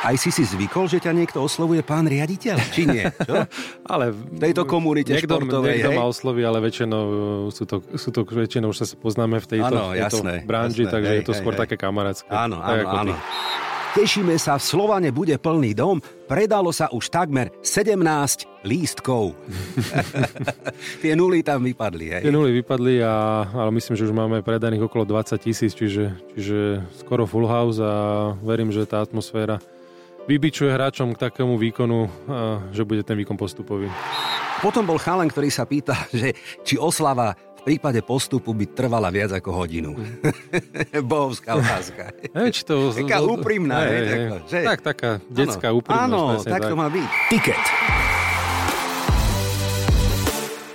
Aj 0.00 0.16
si 0.16 0.32
si 0.32 0.48
zvykol, 0.48 0.88
že 0.88 0.96
ťa 0.96 1.12
niekto 1.12 1.44
oslovuje 1.44 1.84
pán 1.84 2.08
riaditeľ, 2.08 2.56
či 2.72 2.88
nie? 2.88 3.04
Čo? 3.04 3.44
ale 3.92 4.16
v 4.16 4.40
tejto 4.40 4.64
komunite 4.64 5.12
niekto, 5.12 5.36
športovej, 5.36 5.76
niekto 5.76 5.92
hej? 5.92 5.98
ma 6.00 6.04
osloví, 6.08 6.40
ale 6.40 6.58
väčšinou 6.64 7.04
uh, 7.04 7.16
sú 7.52 7.68
to, 7.68 7.84
sú 8.00 8.08
to 8.08 8.24
väčšinou 8.24 8.72
už 8.72 8.80
sa 8.80 8.86
poznáme 8.96 9.36
v 9.44 9.46
tejto, 9.46 9.76
Áno, 9.76 9.92
v 9.92 10.00
tejto 10.00 10.24
jasné, 10.24 10.34
branži, 10.48 10.88
jasné, 10.88 10.92
takže 10.96 11.12
hej, 11.12 11.18
je 11.20 11.24
to 11.28 11.32
hej, 11.36 11.40
skôr 11.44 11.52
hej. 11.52 11.60
také 11.68 11.74
kamarátske. 11.76 12.28
Áno, 12.32 12.56
tak 12.64 12.80
áno, 12.80 13.12
áno. 13.12 13.14
Tešíme 13.90 14.38
sa, 14.38 14.54
v 14.54 14.64
Slovane 14.64 15.10
bude 15.10 15.34
plný 15.34 15.74
dom, 15.74 15.98
predalo 16.30 16.70
sa 16.70 16.86
už 16.94 17.10
takmer 17.10 17.50
17 17.58 17.98
lístkov. 18.62 19.34
Tie 21.02 21.12
nuly 21.18 21.42
tam 21.42 21.66
vypadli, 21.66 22.06
hej? 22.14 22.22
Tie 22.22 22.32
nuly 22.32 22.54
vypadli, 22.62 23.02
a, 23.02 23.44
ale 23.50 23.74
myslím, 23.76 23.98
že 23.98 24.06
už 24.06 24.14
máme 24.14 24.46
predaných 24.46 24.86
okolo 24.86 25.04
20 25.04 25.36
tisíc, 25.42 25.74
čiže, 25.74 26.14
čiže 26.38 26.86
skoro 27.02 27.26
full 27.26 27.50
house 27.50 27.82
a 27.82 28.30
verím, 28.40 28.70
že 28.70 28.86
tá 28.86 29.02
atmosféra 29.02 29.58
vybičuje 30.28 30.68
hráčom 30.72 31.16
k 31.16 31.30
takému 31.30 31.56
výkonu, 31.56 32.10
že 32.74 32.82
bude 32.84 33.04
ten 33.06 33.16
výkon 33.16 33.38
postupový. 33.38 33.88
Potom 34.60 34.84
bol 34.84 35.00
chalan, 35.00 35.32
ktorý 35.32 35.48
sa 35.48 35.64
pýta, 35.64 35.96
že 36.12 36.36
či 36.66 36.76
oslava 36.76 37.32
v 37.60 37.76
prípade 37.76 38.00
postupu 38.00 38.56
by 38.56 38.72
trvala 38.72 39.12
viac 39.12 39.36
ako 39.36 39.52
hodinu. 39.52 39.92
Bohovská 41.12 41.60
otázka. 41.60 42.08
Neviem, 42.32 42.52
či 42.56 42.62
to... 42.64 42.88
Taká 42.88 43.20
úprimná, 43.20 43.84
hej, 43.84 43.92
hej. 43.92 44.08
taká, 44.08 44.36
že? 44.48 44.58
Tak, 44.64 44.80
taká 44.80 45.10
detská 45.28 45.68
Áno. 45.68 45.78
úprimnosť. 45.84 46.08
Áno, 46.08 46.20
presne 46.40 46.52
tak 46.56 46.60
to 46.64 46.76
má 46.76 46.88
byť. 46.88 47.08
Tiket. 47.28 47.64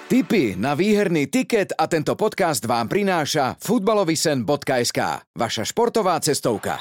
Tipy 0.05 0.53
na 0.62 0.77
výherný 0.77 1.25
tiket 1.25 1.73
a 1.73 1.89
tento 1.89 2.14
podcast 2.14 2.62
vám 2.70 2.86
prináša 2.86 3.58
futbalovisen.sk, 3.58 5.00
vaša 5.34 5.64
športová 5.66 6.22
cestovka. 6.22 6.77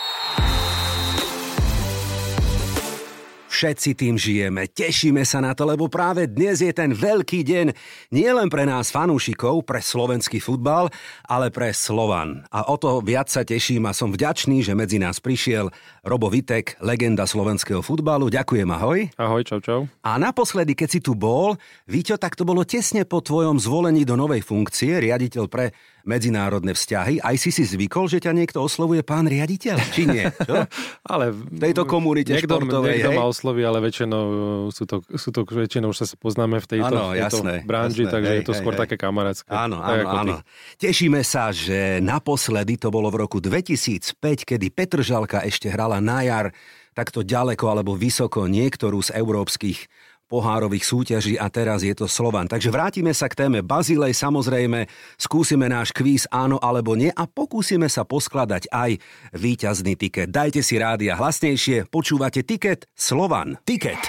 Všetci 3.64 3.96
tým 3.96 4.20
žijeme, 4.20 4.68
tešíme 4.68 5.24
sa 5.24 5.40
na 5.40 5.56
to, 5.56 5.64
lebo 5.64 5.88
práve 5.88 6.28
dnes 6.28 6.60
je 6.60 6.68
ten 6.68 6.92
veľký 6.92 7.40
deň 7.48 7.72
nielen 8.12 8.52
pre 8.52 8.68
nás 8.68 8.92
fanúšikov, 8.92 9.64
pre 9.64 9.80
slovenský 9.80 10.36
futbal, 10.36 10.92
ale 11.24 11.48
pre 11.48 11.72
Slovan. 11.72 12.44
A 12.52 12.68
o 12.68 12.76
to 12.76 13.00
viac 13.00 13.32
sa 13.32 13.40
teším 13.40 13.88
a 13.88 13.96
som 13.96 14.12
vďačný, 14.12 14.60
že 14.60 14.76
medzi 14.76 15.00
nás 15.00 15.16
prišiel 15.16 15.72
Robo 16.04 16.28
Vitek, 16.28 16.76
legenda 16.84 17.24
slovenského 17.24 17.80
futbalu. 17.80 18.28
Ďakujem, 18.28 18.68
ahoj. 18.68 19.08
Ahoj, 19.16 19.42
čau, 19.48 19.60
čau. 19.64 19.80
A 20.04 20.20
naposledy, 20.20 20.76
keď 20.76 20.88
si 20.92 21.00
tu 21.00 21.16
bol, 21.16 21.56
Víťo, 21.88 22.20
tak 22.20 22.36
to 22.36 22.44
bolo 22.44 22.68
tesne 22.68 23.08
po 23.08 23.24
tvojom 23.24 23.56
zvolení 23.56 24.04
do 24.04 24.12
novej 24.12 24.44
funkcie, 24.44 25.00
riaditeľ 25.00 25.48
pre 25.48 25.72
medzinárodné 26.04 26.76
vzťahy. 26.76 27.20
Aj 27.24 27.36
si 27.40 27.48
si 27.48 27.64
zvykol, 27.64 28.06
že 28.06 28.20
ťa 28.20 28.36
niekto 28.36 28.60
oslovuje 28.60 29.00
pán 29.00 29.24
riaditeľ, 29.24 29.76
či 29.90 30.04
nie? 30.04 30.24
Čo? 30.28 30.68
Ale 31.12 31.32
v 31.32 31.58
tejto 31.58 31.88
komunite 31.88 32.36
niekto, 32.36 32.60
športovej, 32.60 33.00
niekto 33.00 33.10
hej? 33.12 33.18
ma 33.18 33.24
osloví, 33.28 33.62
ale 33.64 33.78
väčšinou 33.84 34.24
uh, 34.24 34.72
sú 34.72 34.84
to, 34.88 35.04
sú 35.16 35.28
to 35.32 35.44
väčšinou 35.44 35.92
už 35.92 36.04
sa 36.04 36.06
poznáme 36.16 36.60
v 36.60 36.66
tejto, 36.68 36.92
Áno, 36.92 37.12
v 37.12 37.20
tejto 37.20 37.40
jasné, 37.40 37.54
branži, 37.64 38.04
jasné, 38.04 38.12
takže 38.12 38.30
hej, 38.30 38.38
je 38.40 38.44
to 38.44 38.52
hej, 38.54 38.60
skôr 38.60 38.74
hej. 38.76 38.80
také 38.88 38.94
kamarátske. 38.96 39.48
Áno, 39.52 39.76
tak 39.80 39.98
áno, 40.00 40.08
ty. 40.08 40.16
áno. 40.16 40.36
Tešíme 40.80 41.20
sa, 41.24 41.52
že 41.52 42.00
naposledy 42.00 42.80
to 42.80 42.88
bolo 42.88 43.12
v 43.12 43.16
roku 43.24 43.38
2005, 43.40 44.16
kedy 44.48 44.66
Petržalka 44.72 45.44
ešte 45.44 45.68
hrala 45.68 46.00
na 46.00 46.24
jar 46.24 46.46
takto 46.94 47.26
ďaleko 47.26 47.64
alebo 47.66 47.98
vysoko 47.98 48.46
niektorú 48.46 49.02
z 49.02 49.18
európskych 49.18 49.90
pohárových 50.26 50.84
súťaží 50.84 51.34
a 51.36 51.48
teraz 51.52 51.84
je 51.84 51.92
to 51.92 52.08
Slovan. 52.08 52.48
Takže 52.48 52.72
vrátime 52.72 53.12
sa 53.12 53.28
k 53.30 53.46
téme 53.46 53.60
Bazilej, 53.60 54.16
samozrejme 54.16 54.88
skúsime 55.20 55.68
náš 55.68 55.92
kvíz 55.92 56.24
áno 56.32 56.58
alebo 56.58 56.96
nie 56.96 57.12
a 57.12 57.28
pokúsime 57.28 57.86
sa 57.86 58.02
poskladať 58.02 58.68
aj 58.72 58.98
víťazný 59.36 59.94
tiket. 59.94 60.32
Dajte 60.32 60.64
si 60.64 60.80
rádia 60.80 61.16
hlasnejšie, 61.16 61.88
počúvate 61.92 62.42
tiket 62.42 62.88
Slovan. 62.96 63.60
Tiket. 63.62 64.00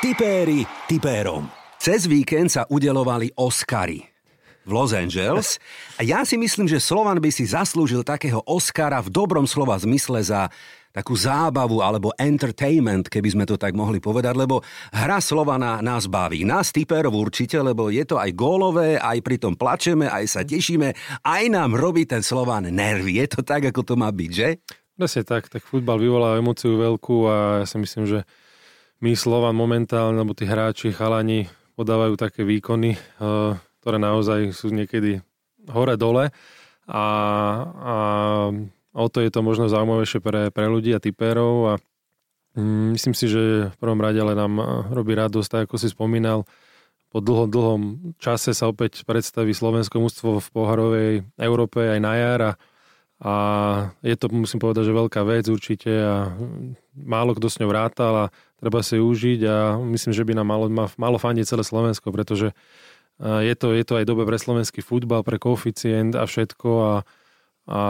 Tipéri 0.00 0.64
tipérom. 0.88 1.48
Cez 1.80 2.04
víkend 2.04 2.52
sa 2.52 2.68
udelovali 2.68 3.32
Oscary 3.36 4.10
v 4.64 4.70
Los 4.70 4.92
Angeles. 4.92 5.56
A 6.00 6.04
ja 6.04 6.22
si 6.28 6.36
myslím, 6.36 6.68
že 6.68 6.80
Slovan 6.80 7.18
by 7.18 7.30
si 7.32 7.48
zaslúžil 7.48 8.04
takého 8.04 8.44
Oscara 8.44 9.00
v 9.00 9.08
dobrom 9.08 9.48
slova 9.48 9.76
zmysle 9.80 10.20
za 10.20 10.52
takú 10.90 11.14
zábavu 11.14 11.80
alebo 11.80 12.10
entertainment, 12.18 13.06
keby 13.06 13.28
sme 13.30 13.44
to 13.46 13.54
tak 13.54 13.78
mohli 13.78 14.02
povedať, 14.02 14.34
lebo 14.34 14.62
hra 14.90 15.22
Slovana 15.22 15.78
nás 15.78 16.10
baví. 16.10 16.42
Nás 16.42 16.74
typerov 16.74 17.14
určite, 17.14 17.62
lebo 17.62 17.88
je 17.94 18.02
to 18.02 18.18
aj 18.18 18.34
gólové, 18.34 18.98
aj 18.98 19.18
pri 19.22 19.38
tom 19.38 19.54
plačeme, 19.54 20.10
aj 20.10 20.24
sa 20.26 20.42
tešíme, 20.42 20.90
aj 21.22 21.42
nám 21.46 21.78
robí 21.78 22.04
ten 22.06 22.26
Slovan 22.26 22.66
nervy. 22.68 23.22
Je 23.22 23.26
to 23.30 23.40
tak, 23.46 23.70
ako 23.70 23.86
to 23.86 23.94
má 23.94 24.10
byť, 24.10 24.30
že? 24.34 24.58
Presne 24.98 25.22
tak, 25.24 25.48
tak 25.48 25.64
futbal 25.64 25.96
vyvolá 25.96 26.36
emóciu 26.36 26.76
veľkú 26.76 27.16
a 27.30 27.36
ja 27.64 27.66
si 27.66 27.80
myslím, 27.80 28.04
že 28.04 28.18
my 29.00 29.16
Slovan 29.16 29.56
momentálne, 29.56 30.20
alebo 30.20 30.36
tí 30.36 30.44
hráči, 30.44 30.92
chalani 30.92 31.48
podávajú 31.72 32.20
také 32.20 32.44
výkony, 32.44 32.98
eh, 32.98 33.52
ktoré 33.80 33.96
naozaj 33.96 34.52
sú 34.52 34.68
niekedy 34.68 35.24
hore-dole 35.72 36.28
a, 36.84 37.04
a 37.80 37.96
o 38.94 39.06
to 39.06 39.22
je 39.22 39.30
to 39.30 39.40
možno 39.40 39.70
zaujímavejšie 39.70 40.20
pre, 40.22 40.50
pre 40.50 40.66
ľudí 40.66 40.90
a 40.94 41.02
typérov 41.02 41.54
a 41.66 41.72
mm, 42.58 42.98
myslím 42.98 43.14
si, 43.14 43.30
že 43.30 43.70
v 43.70 43.76
prvom 43.78 44.00
rade 44.02 44.18
ale 44.18 44.34
nám 44.34 44.52
eh, 44.58 44.66
robí 44.90 45.14
radosť, 45.14 45.48
tak 45.50 45.62
ako 45.70 45.76
si 45.78 45.88
spomínal, 45.90 46.46
po 47.10 47.18
dlhom, 47.18 47.50
dlhom 47.50 47.82
čase 48.22 48.54
sa 48.54 48.70
opäť 48.70 49.02
predstaví 49.02 49.50
slovenské 49.50 49.98
mústvo 49.98 50.38
v 50.38 50.48
poharovej 50.54 51.10
Európe 51.42 51.82
aj 51.82 51.98
na 51.98 52.14
jar 52.14 52.40
a, 52.40 52.52
a 53.18 53.32
je 54.06 54.14
to, 54.14 54.30
musím 54.30 54.62
povedať, 54.62 54.86
že 54.86 54.94
veľká 54.94 55.26
vec 55.26 55.50
určite 55.50 55.90
a 55.90 56.30
mm, 56.30 57.02
málo 57.02 57.34
kto 57.34 57.50
s 57.50 57.58
ňou 57.58 57.70
rátal 57.74 58.14
a 58.14 58.26
treba 58.62 58.86
si 58.86 58.98
ju 58.98 59.04
užiť 59.10 59.40
a 59.46 59.56
myslím, 59.82 60.12
že 60.14 60.22
by 60.22 60.32
nám 60.38 60.46
malo, 60.46 60.66
malo 60.94 61.18
fandiť 61.18 61.50
celé 61.50 61.66
Slovensko, 61.66 62.14
pretože 62.14 62.54
a 63.20 63.44
je 63.44 63.52
to, 63.52 63.76
je 63.76 63.84
to 63.84 64.00
aj 64.00 64.08
dobre 64.08 64.24
pre 64.24 64.40
slovenský 64.40 64.80
futbal, 64.80 65.20
pre 65.20 65.36
koeficient 65.36 66.16
a 66.16 66.24
všetko 66.24 66.68
a, 66.80 66.92
a 67.70 67.82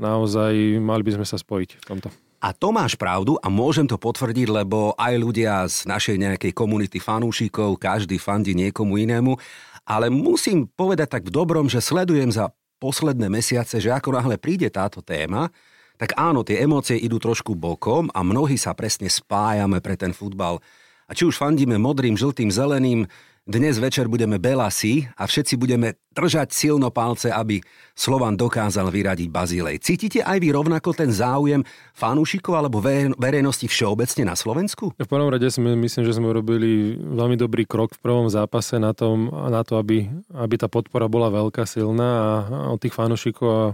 naozaj 0.00 0.80
mali 0.80 1.04
by 1.04 1.20
sme 1.20 1.26
sa 1.28 1.36
spojiť 1.36 1.70
v 1.76 1.84
tomto. 1.84 2.08
A 2.38 2.54
to 2.54 2.70
máš 2.70 2.94
pravdu 2.94 3.34
a 3.42 3.50
môžem 3.50 3.84
to 3.84 3.98
potvrdiť, 3.98 4.46
lebo 4.46 4.94
aj 4.94 5.14
ľudia 5.18 5.66
z 5.66 5.90
našej 5.90 6.16
nejakej 6.16 6.52
komunity 6.54 7.02
fanúšikov, 7.02 7.82
každý 7.82 8.16
fandí 8.16 8.54
niekomu 8.54 8.94
inému, 8.94 9.34
ale 9.82 10.06
musím 10.08 10.70
povedať 10.70 11.18
tak 11.18 11.22
v 11.28 11.34
dobrom, 11.34 11.66
že 11.66 11.82
sledujem 11.82 12.30
za 12.30 12.54
posledné 12.78 13.26
mesiace, 13.26 13.82
že 13.82 13.90
ako 13.90 14.14
náhle 14.14 14.38
príde 14.38 14.70
táto 14.70 15.02
téma, 15.02 15.50
tak 15.98 16.14
áno, 16.14 16.46
tie 16.46 16.62
emócie 16.62 16.94
idú 16.94 17.18
trošku 17.18 17.58
bokom 17.58 18.06
a 18.14 18.22
mnohí 18.22 18.54
sa 18.54 18.70
presne 18.70 19.10
spájame 19.10 19.82
pre 19.82 19.98
ten 19.98 20.14
futbal. 20.14 20.62
A 21.08 21.16
či 21.16 21.26
už 21.26 21.34
fandíme 21.34 21.74
modrým, 21.74 22.14
žltým, 22.14 22.54
zeleným, 22.54 23.10
dnes 23.48 23.80
večer 23.80 24.12
budeme 24.12 24.36
belasi 24.36 25.08
a 25.16 25.24
všetci 25.24 25.56
budeme 25.56 25.96
držať 26.12 26.52
silno 26.52 26.92
palce, 26.92 27.32
aby 27.32 27.64
Slovan 27.96 28.36
dokázal 28.36 28.92
vyradiť 28.92 29.32
Bazílej. 29.32 29.80
Cítite 29.80 30.20
aj 30.20 30.36
vy 30.36 30.52
rovnako 30.52 30.92
ten 30.92 31.08
záujem 31.08 31.64
fanúšikov 31.96 32.60
alebo 32.60 32.84
ver- 32.84 33.16
verejnosti 33.16 33.64
všeobecne 33.64 34.28
na 34.28 34.36
Slovensku? 34.36 34.92
V 35.00 35.08
prvom 35.08 35.32
rade 35.32 35.48
sme, 35.48 35.72
myslím, 35.80 36.04
že 36.04 36.12
sme 36.20 36.28
urobili 36.28 37.00
veľmi 37.00 37.40
dobrý 37.40 37.64
krok 37.64 37.96
v 37.96 38.04
prvom 38.04 38.28
zápase 38.28 38.76
na, 38.76 38.92
tom, 38.92 39.32
na 39.32 39.64
to, 39.64 39.80
aby, 39.80 40.12
aby 40.36 40.54
tá 40.60 40.68
podpora 40.68 41.08
bola 41.08 41.32
veľká, 41.32 41.64
silná 41.64 42.10
a, 42.20 42.28
a 42.44 42.58
od 42.76 42.78
tých 42.84 42.92
fanúšikov 42.92 43.48
a, 43.48 43.64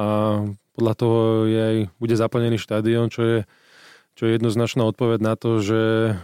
a 0.00 0.04
podľa 0.72 0.94
toho 0.96 1.20
je 1.44 1.60
aj, 1.60 1.76
bude 2.00 2.14
zaplnený 2.16 2.56
štadión, 2.56 3.12
čo 3.12 3.20
je, 3.20 3.38
čo 4.16 4.24
je 4.24 4.40
jednoznačná 4.40 4.88
odpoveď 4.88 5.20
na 5.20 5.34
to, 5.36 5.60
že, 5.60 6.16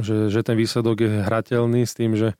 že, 0.00 0.30
že 0.30 0.40
ten 0.46 0.54
výsledok 0.54 0.96
je 1.02 1.10
hrateľný 1.26 1.82
s 1.82 1.94
tým, 1.98 2.14
že 2.14 2.38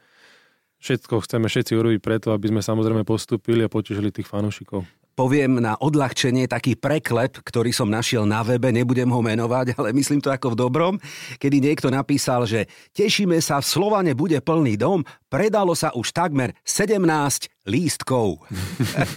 všetko 0.84 1.24
chceme 1.24 1.48
všetci 1.48 1.72
urobiť 1.74 2.00
preto, 2.04 2.30
aby 2.36 2.52
sme 2.52 2.60
samozrejme 2.60 3.08
postúpili 3.08 3.64
a 3.64 3.72
potešili 3.72 4.12
tých 4.12 4.28
fanúšikov. 4.28 4.84
Poviem 5.14 5.62
na 5.62 5.78
odľahčenie 5.78 6.50
taký 6.50 6.74
preklep, 6.74 7.38
ktorý 7.38 7.70
som 7.70 7.86
našiel 7.86 8.26
na 8.26 8.42
webe, 8.42 8.74
nebudem 8.74 9.06
ho 9.06 9.22
menovať, 9.22 9.78
ale 9.78 9.94
myslím 9.94 10.18
to 10.18 10.34
ako 10.34 10.52
v 10.52 10.58
dobrom, 10.58 10.94
kedy 11.38 11.62
niekto 11.62 11.86
napísal, 11.86 12.50
že 12.50 12.66
tešíme 12.90 13.38
sa, 13.38 13.62
v 13.62 13.70
Slovane 13.70 14.18
bude 14.18 14.42
plný 14.42 14.74
dom, 14.74 15.06
predalo 15.30 15.78
sa 15.78 15.94
už 15.94 16.10
takmer 16.10 16.58
17 16.66 17.53
lístkov. 17.64 18.44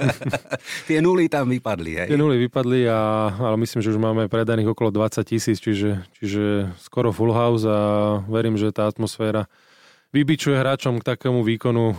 Tie 0.88 1.04
nuly 1.04 1.28
tam 1.28 1.52
vypadli, 1.52 1.92
hej? 2.00 2.08
Tie 2.08 2.20
nuly 2.20 2.48
vypadli, 2.48 2.88
a, 2.88 3.32
ale 3.36 3.56
myslím, 3.60 3.84
že 3.84 3.92
už 3.92 4.00
máme 4.00 4.32
predaných 4.32 4.72
okolo 4.72 4.90
20 4.92 5.20
tisíc, 5.28 5.60
čiže, 5.60 6.08
čiže 6.16 6.72
skoro 6.80 7.12
full 7.12 7.36
house 7.36 7.68
a 7.68 7.80
verím, 8.32 8.56
že 8.56 8.72
tá 8.72 8.88
atmosféra 8.88 9.52
vybičuje 10.18 10.58
hráčom 10.58 10.98
k 10.98 11.14
takému 11.14 11.46
výkonu, 11.46 11.94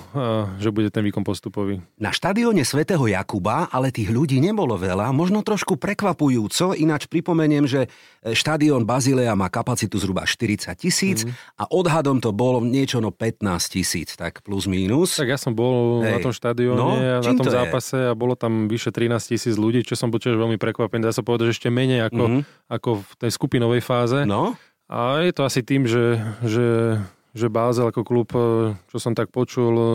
že 0.59 0.75
bude 0.75 0.91
ten 0.91 1.07
výkon 1.07 1.23
postupový. 1.23 1.79
Na 1.97 2.11
štadióne 2.11 2.67
svätého 2.67 3.07
Jakuba 3.07 3.71
ale 3.71 3.95
tých 3.95 4.11
ľudí 4.11 4.43
nebolo 4.43 4.75
veľa, 4.75 5.15
možno 5.15 5.47
trošku 5.47 5.79
prekvapujúco, 5.79 6.75
ináč 6.75 7.07
pripomeniem, 7.07 7.71
že 7.71 7.87
štadión 8.27 8.83
Bazilea 8.83 9.39
má 9.39 9.47
kapacitu 9.47 10.03
zhruba 10.03 10.27
40 10.27 10.75
tisíc 10.75 11.23
mm. 11.23 11.63
a 11.63 11.71
odhadom 11.71 12.19
to 12.19 12.35
bolo 12.35 12.59
niečo 12.59 12.99
no 12.99 13.15
15 13.15 13.47
tisíc, 13.71 14.19
tak 14.19 14.43
plus 14.43 14.67
mínus. 14.67 15.15
Tak 15.15 15.31
ja 15.31 15.39
som 15.39 15.55
bol 15.55 16.03
Hej. 16.03 16.13
na 16.13 16.19
tom 16.19 16.35
štadióne, 16.35 16.77
No, 16.79 16.99
na 16.99 17.23
tom 17.23 17.47
to 17.47 17.53
je? 17.53 17.57
zápase 17.57 17.97
a 18.11 18.13
bolo 18.19 18.35
tam 18.35 18.67
vyše 18.67 18.91
13 18.91 19.31
tisíc 19.31 19.55
ľudí, 19.55 19.87
čo 19.87 19.95
som 19.95 20.11
bol 20.11 20.19
tiež 20.19 20.35
veľmi 20.35 20.59
prekvapený. 20.59 21.07
Dá 21.07 21.15
sa 21.15 21.23
povedať, 21.23 21.55
že 21.55 21.63
ešte 21.63 21.71
menej 21.71 22.11
ako, 22.11 22.25
Mhm. 22.27 22.41
ako 22.67 22.91
v 22.99 23.13
tej 23.23 23.31
skupinovej 23.31 23.81
fáze. 23.81 24.27
No, 24.27 24.59
A 24.89 25.21
je 25.21 25.37
to 25.37 25.45
asi 25.45 25.61
tým, 25.61 25.85
že, 25.85 26.17
že, 26.41 26.97
že 27.37 27.53
Bázel 27.53 27.91
ako 27.91 28.03
klub, 28.05 28.29
e, 28.33 28.75
čo 28.89 28.97
som 28.97 29.13
tak 29.13 29.29
počul 29.33 29.75
e, 29.77 29.87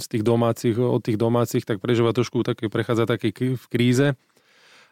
z 0.00 0.06
tých 0.06 0.22
domácich, 0.24 0.76
od 0.76 1.00
tých 1.00 1.16
domácich, 1.16 1.64
tak 1.64 1.80
prežíva 1.80 2.12
trošku 2.12 2.44
také, 2.44 2.68
prechádza 2.68 3.08
také 3.08 3.32
v 3.32 3.66
kríze 3.72 4.16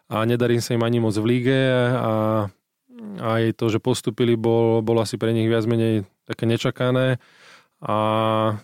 a 0.08 0.16
nedarí 0.28 0.60
sa 0.60 0.76
im 0.76 0.84
ani 0.84 1.00
moc 1.00 1.16
v 1.16 1.26
líge 1.28 1.60
a 1.92 2.46
aj 3.20 3.56
to, 3.56 3.68
že 3.68 3.82
postupili, 3.82 4.36
bol, 4.36 4.80
bol 4.80 5.00
asi 5.00 5.16
pre 5.16 5.32
nich 5.32 5.48
viac 5.48 5.64
menej 5.68 6.04
také 6.28 6.48
nečakané 6.48 7.18
a 7.84 7.96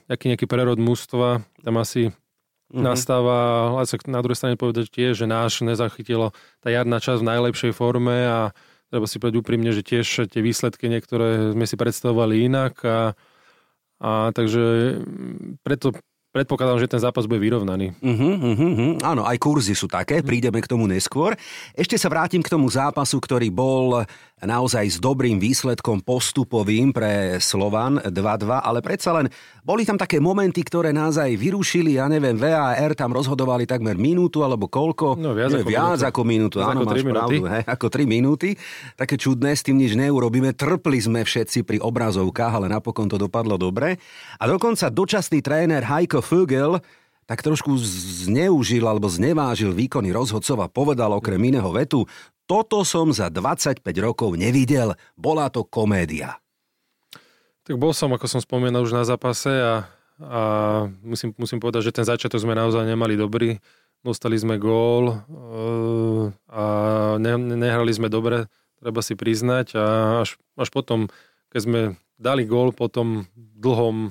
nejaký 0.09 0.27
nejaký 0.33 0.47
prerod 0.49 0.81
mústva 0.81 1.45
tam 1.61 1.77
asi 1.77 2.09
mm-hmm. 2.09 2.81
nastáva, 2.81 3.71
ale 3.77 3.85
sa 3.85 4.01
na 4.09 4.23
druhej 4.25 4.39
strane 4.39 4.57
povedať 4.57 4.89
tiež, 4.89 5.25
že 5.25 5.27
náš 5.29 5.61
nezachytilo 5.61 6.33
tá 6.65 6.73
jarná 6.73 7.03
časť 7.03 7.21
v 7.21 7.31
najlepšej 7.37 7.73
forme 7.77 8.17
a 8.25 8.41
treba 8.91 9.07
si 9.07 9.23
povedať 9.23 9.39
úprimne, 9.39 9.71
že 9.71 9.87
tiež 9.87 10.27
tie 10.29 10.43
výsledky 10.43 10.91
niektoré 10.91 11.55
sme 11.55 11.65
si 11.65 11.79
predstavovali 11.79 12.51
inak 12.51 12.75
a, 12.83 13.15
a 14.03 14.35
takže 14.35 14.99
preto 15.63 15.95
predpokladám, 16.31 16.79
že 16.79 16.91
ten 16.91 17.03
zápas 17.03 17.27
bude 17.27 17.43
vyrovnaný. 17.43 17.95
Uh-huh, 17.99 18.35
uh-huh. 18.39 18.93
Áno, 19.03 19.27
aj 19.27 19.37
kurzy 19.43 19.75
sú 19.75 19.91
také, 19.91 20.23
prídeme 20.23 20.63
k 20.63 20.71
tomu 20.71 20.87
neskôr. 20.87 21.35
Ešte 21.75 21.99
sa 21.99 22.07
vrátim 22.07 22.41
k 22.41 22.51
tomu 22.51 22.71
zápasu, 22.71 23.19
ktorý 23.19 23.51
bol 23.51 24.07
naozaj 24.41 24.85
s 24.89 24.97
dobrým 24.97 25.37
výsledkom 25.37 26.01
postupovým 26.01 26.97
pre 26.97 27.37
Slovan 27.45 28.01
2-2, 28.01 28.49
ale 28.57 28.81
predsa 28.81 29.13
len 29.13 29.29
boli 29.61 29.85
tam 29.85 30.01
také 30.01 30.17
momenty, 30.17 30.65
ktoré 30.65 30.97
nás 30.97 31.21
aj 31.21 31.37
vyrušili, 31.37 32.01
ja 32.01 32.09
neviem, 32.09 32.33
VAR 32.41 32.97
tam 32.97 33.13
rozhodovali 33.13 33.69
takmer 33.69 34.01
minútu 34.01 34.41
alebo 34.41 34.65
koľko? 34.65 35.21
No 35.21 35.37
viac, 35.37 35.53
Nie, 35.53 35.61
ako, 35.61 35.69
viac 35.69 36.01
minútu. 36.01 36.09
ako 36.09 36.21
minútu. 36.25 36.57
Viac 36.57 36.69
áno, 36.73 36.81
ako 36.81 36.89
máš 36.89 37.05
pravdu, 37.05 37.43
hej, 37.45 37.63
ako 37.69 37.87
3 37.93 38.09
minúty. 38.09 38.49
Také 38.97 39.15
čudné, 39.21 39.53
s 39.53 39.61
tým 39.61 39.77
nič 39.77 39.93
neurobíme. 39.93 40.57
Trpli 40.57 40.99
sme 41.05 41.21
všetci 41.21 41.61
pri 41.69 41.79
obrazovkách, 41.85 42.53
ale 42.57 42.67
napokon 42.73 43.13
to 43.13 43.21
dopadlo 43.21 43.61
dobre. 43.61 44.01
A 44.41 44.49
dokonca 44.49 44.89
dočasný 44.89 45.45
tréner 45.45 45.85
Heiko 46.21 46.45
Vögel 46.45 46.73
tak 47.31 47.47
trošku 47.47 47.79
zneužil 48.27 48.83
alebo 48.83 49.07
znevážil 49.07 49.71
výkony 49.71 50.11
rozhodcov 50.11 50.59
a 50.67 50.67
povedal 50.67 51.15
okrem 51.15 51.39
iného 51.39 51.71
vetu, 51.71 52.11
toto 52.51 52.83
som 52.83 53.15
za 53.15 53.31
25 53.31 53.87
rokov 54.03 54.35
nevidel, 54.35 54.99
bola 55.15 55.47
to 55.47 55.63
komédia. 55.63 56.43
Tak 57.63 57.79
bol 57.79 57.95
som, 57.95 58.11
ako 58.11 58.27
som 58.27 58.43
spomínal, 58.43 58.83
už 58.83 58.91
na 58.91 59.07
zápase 59.07 59.47
a, 59.47 59.87
a 60.19 60.41
musím, 61.07 61.31
musím 61.39 61.63
povedať, 61.63 61.87
že 61.87 62.03
ten 62.03 62.03
začiatok 62.03 62.43
sme 62.43 62.59
naozaj 62.59 62.83
nemali 62.83 63.15
dobrý. 63.15 63.63
Dostali 64.03 64.35
sme 64.35 64.59
gól 64.59 65.15
e, 65.15 65.17
a 66.51 66.65
ne, 67.15 67.33
nehrali 67.39 67.95
sme 67.95 68.11
dobre, 68.11 68.51
treba 68.83 69.07
si 69.07 69.15
priznať. 69.15 69.79
A 69.79 69.85
až, 70.27 70.35
až 70.59 70.69
potom, 70.75 71.07
keď 71.55 71.61
sme 71.63 71.81
dali 72.19 72.43
gól 72.43 72.75
po 72.75 72.91
tom 72.91 73.31
dlhom 73.39 74.11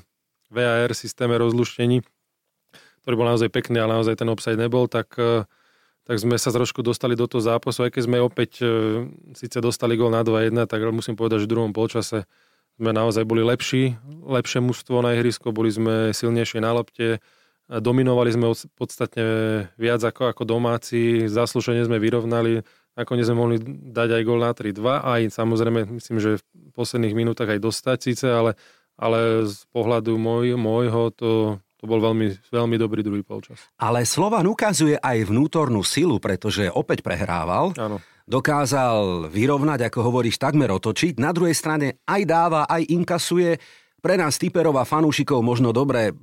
VAR 0.50 0.92
systéme 0.98 1.38
rozluštení, 1.38 2.02
ktorý 3.06 3.14
bol 3.16 3.30
naozaj 3.30 3.50
pekný, 3.54 3.80
ale 3.82 3.98
naozaj 4.02 4.20
ten 4.20 4.30
obsah 4.30 4.58
nebol, 4.58 4.90
tak, 4.90 5.14
e, 5.18 5.46
tak 6.06 6.18
sme 6.18 6.36
sa 6.36 6.50
trošku 6.50 6.82
dostali 6.82 7.14
do 7.14 7.30
toho 7.30 7.42
zápasu. 7.42 7.86
Aj 7.86 7.92
keď 7.94 8.04
sme 8.06 8.18
opäť 8.20 8.62
e, 8.62 8.68
síce 9.38 9.62
dostali 9.62 9.96
gol 9.96 10.10
na 10.10 10.26
2-1, 10.26 10.66
tak 10.66 10.82
musím 10.90 11.14
povedať, 11.14 11.46
že 11.46 11.48
v 11.48 11.54
druhom 11.54 11.72
polčase 11.72 12.26
sme 12.80 12.96
naozaj 12.96 13.28
boli 13.28 13.44
lepší, 13.44 14.00
lepšie 14.24 14.64
mužstvo 14.64 15.04
na 15.04 15.20
ihrisko, 15.20 15.52
boli 15.52 15.68
sme 15.68 16.16
silnejšie 16.16 16.64
na 16.64 16.72
lopte, 16.72 17.20
dominovali 17.70 18.34
sme 18.34 18.56
podstatne 18.74 19.26
viac 19.78 20.02
ako, 20.02 20.34
ako 20.34 20.44
domáci, 20.48 21.28
zaslúšenie 21.30 21.86
sme 21.86 22.02
vyrovnali, 22.02 22.66
nakoniec 22.98 23.30
sme 23.30 23.38
mohli 23.38 23.58
dať 23.94 24.10
aj 24.18 24.24
gol 24.26 24.40
na 24.42 24.52
3-2, 24.56 24.80
aj 25.06 25.22
samozrejme 25.30 25.80
myslím, 26.02 26.18
že 26.18 26.42
v 26.42 26.44
posledných 26.74 27.14
minútach 27.14 27.52
aj 27.52 27.62
dostať 27.62 27.98
síce, 28.02 28.26
ale, 28.26 28.58
ale 29.00 29.48
z 29.48 29.64
pohľadu 29.72 30.20
môj, 30.20 30.60
môjho 30.60 31.08
to, 31.16 31.56
to 31.80 31.88
bol 31.88 32.04
veľmi, 32.04 32.36
veľmi 32.52 32.76
dobrý 32.76 33.00
druhý 33.00 33.24
polčas. 33.24 33.72
Ale 33.80 34.04
Slovan 34.04 34.44
ukazuje 34.52 35.00
aj 35.00 35.32
vnútornú 35.32 35.80
silu, 35.88 36.20
pretože 36.20 36.68
opäť 36.68 37.00
prehrával. 37.00 37.72
Áno. 37.80 38.04
Dokázal 38.30 39.32
vyrovnať, 39.32 39.90
ako 39.90 40.00
hovoríš, 40.06 40.38
takmer 40.38 40.70
otočiť. 40.70 41.18
Na 41.18 41.34
druhej 41.34 41.56
strane 41.56 42.04
aj 42.06 42.22
dáva, 42.28 42.62
aj 42.70 42.86
inkasuje. 42.92 43.58
Pre 44.04 44.16
nás 44.20 44.38
typerov 44.38 44.78
a 44.78 44.86
fanúšikov 44.86 45.42
možno 45.42 45.74
dobre 45.74 46.14